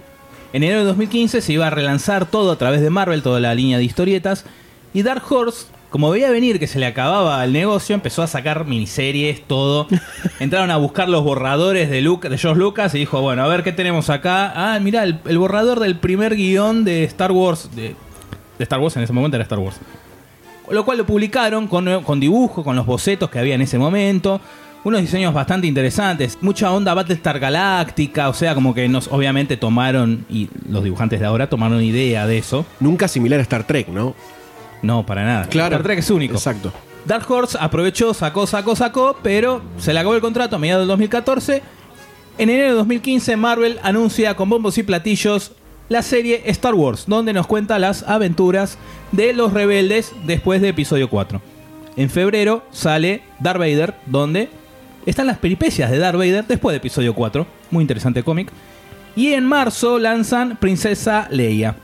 [0.53, 3.53] En enero de 2015 se iba a relanzar todo a través de Marvel, toda la
[3.53, 4.45] línea de historietas.
[4.93, 8.65] Y Dark Horse, como veía venir que se le acababa el negocio, empezó a sacar
[8.65, 9.89] miniseries, todo.
[10.39, 13.63] Entraron a buscar los borradores de, Luke, de George Lucas y dijo, bueno, a ver
[13.63, 14.53] qué tenemos acá.
[14.55, 17.75] Ah, mira, el, el borrador del primer guion de Star Wars.
[17.75, 17.93] De,
[18.57, 19.81] de Star Wars en ese momento era Star Wars.
[20.71, 24.41] Lo cual lo publicaron con, con dibujo, con los bocetos que había en ese momento.
[24.83, 26.37] Unos diseños bastante interesantes.
[26.41, 28.29] Mucha onda Battlestar Galáctica.
[28.29, 32.39] O sea, como que nos obviamente tomaron, y los dibujantes de ahora tomaron idea de
[32.39, 32.65] eso.
[32.79, 34.15] Nunca similar a Star Trek, ¿no?
[34.81, 35.43] No, para nada.
[35.43, 36.33] Star Trek es único.
[36.35, 36.73] Exacto.
[37.05, 40.89] Dark Horse aprovechó, sacó, sacó, sacó, pero se le acabó el contrato a mediados del
[40.89, 41.61] 2014.
[42.37, 45.51] En enero de 2015, Marvel anuncia con bombos y platillos
[45.91, 48.77] la serie Star Wars, donde nos cuenta las aventuras
[49.11, 51.41] de los rebeldes después de episodio 4.
[51.97, 54.47] En febrero sale Darth Vader, donde
[55.05, 57.45] están las peripecias de Darth Vader después de episodio 4.
[57.71, 58.49] Muy interesante cómic.
[59.17, 61.75] Y en marzo lanzan Princesa Leia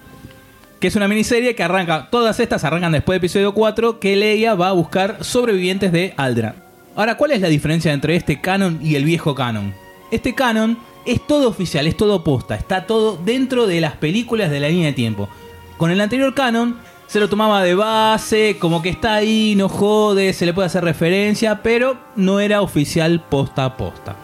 [0.80, 4.54] que es una miniserie que arranca, todas estas arrancan después de episodio 4, que Leia
[4.54, 6.54] va a buscar sobrevivientes de Aldran.
[6.96, 9.74] Ahora, ¿cuál es la diferencia entre este canon y el viejo canon?
[10.12, 10.78] Este canon
[11.08, 14.88] es todo oficial, es todo posta, está todo dentro de las películas de la línea
[14.88, 15.30] de tiempo.
[15.78, 16.78] Con el anterior canon
[17.08, 20.84] se lo tomaba de base, como que está ahí, no jode, se le puede hacer
[20.84, 24.16] referencia, pero no era oficial posta a posta.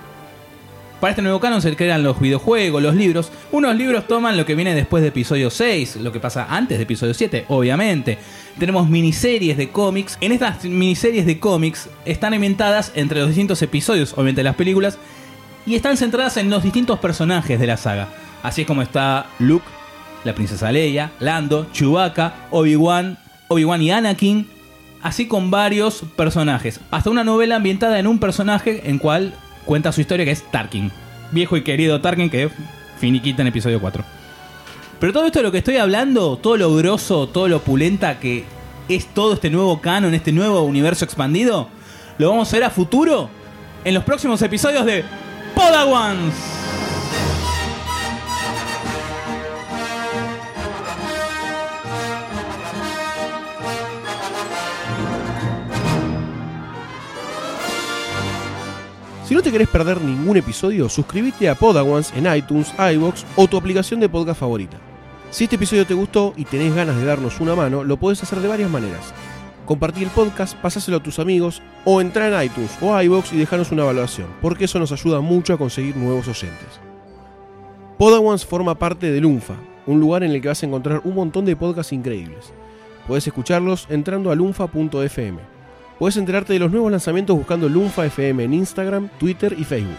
[1.00, 3.30] Para este nuevo canon se crean los videojuegos, los libros.
[3.52, 6.84] Unos libros toman lo que viene después de episodio 6, lo que pasa antes de
[6.84, 8.18] episodio 7, obviamente.
[8.58, 10.18] Tenemos miniseries de cómics.
[10.22, 14.98] En estas miniseries de cómics están inventadas entre los distintos episodios, obviamente las películas,
[15.66, 18.08] y están centradas en los distintos personajes de la saga.
[18.42, 19.66] Así es como está Luke,
[20.24, 24.48] la princesa Leia, Lando, Chewbacca, Obi-Wan, Obi-Wan y Anakin,
[25.02, 26.80] así con varios personajes.
[26.92, 29.34] Hasta una novela ambientada en un personaje en cual
[29.66, 30.92] cuenta su historia que es Tarkin.
[31.32, 32.50] Viejo y querido Tarkin que
[33.00, 34.04] finiquita en episodio 4.
[35.00, 38.46] Pero todo esto de lo que estoy hablando, todo lo grosso, todo lo opulenta que
[38.88, 41.68] es todo este nuevo canon, este nuevo universo expandido,
[42.18, 43.30] lo vamos a ver a futuro
[43.84, 45.04] en los próximos episodios de
[45.64, 46.34] Podawans.
[59.26, 63.56] Si no te querés perder ningún episodio, suscríbete a Podawans en iTunes, iBox o tu
[63.56, 64.78] aplicación de podcast favorita.
[65.32, 68.40] Si este episodio te gustó y tenés ganas de darnos una mano, lo podés hacer
[68.40, 69.14] de varias maneras.
[69.66, 73.72] Compartir el podcast, pasáselo a tus amigos o entrar en iTunes o iBox y dejarnos
[73.72, 76.82] una evaluación, porque eso nos ayuda mucho a conseguir nuevos oyentes.
[77.98, 79.56] Podawans forma parte de Lunfa,
[79.88, 82.52] un lugar en el que vas a encontrar un montón de podcasts increíbles.
[83.08, 85.40] Puedes escucharlos entrando a lunfa.fm.
[85.98, 89.96] Puedes enterarte de los nuevos lanzamientos buscando Lunfa FM en Instagram, Twitter y Facebook.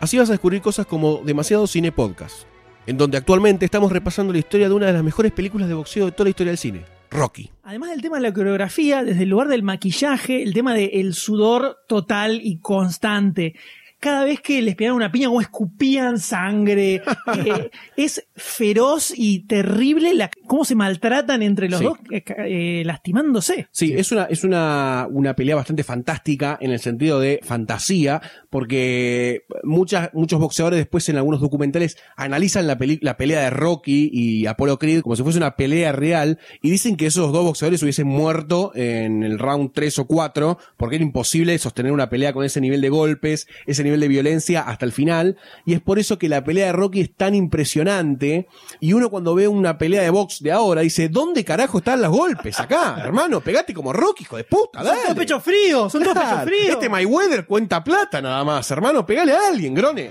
[0.00, 2.42] Así vas a descubrir cosas como Demasiado Cine Podcast,
[2.86, 6.06] en donde actualmente estamos repasando la historia de una de las mejores películas de boxeo
[6.06, 7.50] de toda la historia del cine, Rocky.
[7.62, 11.78] Además del tema de la coreografía, desde el lugar del maquillaje, el tema del sudor
[11.86, 13.54] total y constante.
[14.00, 17.02] Cada vez que les pegaban una piña, como escupían sangre.
[17.44, 21.84] Eh, es feroz y terrible la, cómo se maltratan entre los Sí.
[21.84, 23.68] dos, eh, eh, lastimándose.
[23.70, 28.20] Sí, es una, es una, una pelea bastante fantástica en el sentido de fantasía,
[28.50, 34.10] porque muchas, muchos boxeadores después en algunos documentales analizan la, peli- la pelea de Rocky
[34.12, 37.82] y Apollo Creed como si fuese una pelea real y dicen que esos dos boxeadores
[37.82, 42.44] hubiesen muerto en el round 3 o 4 porque era imposible sostener una pelea con
[42.44, 46.18] ese nivel de golpes, ese nivel de violencia hasta el final y es por eso
[46.18, 48.46] que la pelea de Rocky es tan impresionante
[48.80, 52.10] y uno cuando ve una pelea de box de ahora dice, ¿dónde carajo están los
[52.10, 52.96] golpes acá?
[53.04, 55.14] Hermano, pegate como Rocky, hijo de puta, Son dale.
[55.14, 56.70] pechos fríos, son todos pechos fríos.
[56.70, 60.10] Este Mayweather cuenta plata nada más, hermano, pegale a alguien, grone.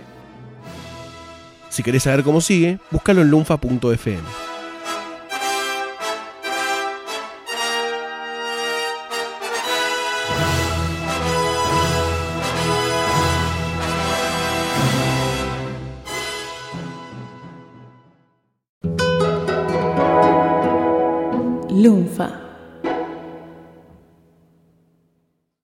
[1.69, 4.56] Si querés saber cómo sigue, búscalo en lunfa.fm.
[21.77, 22.46] Lunfa.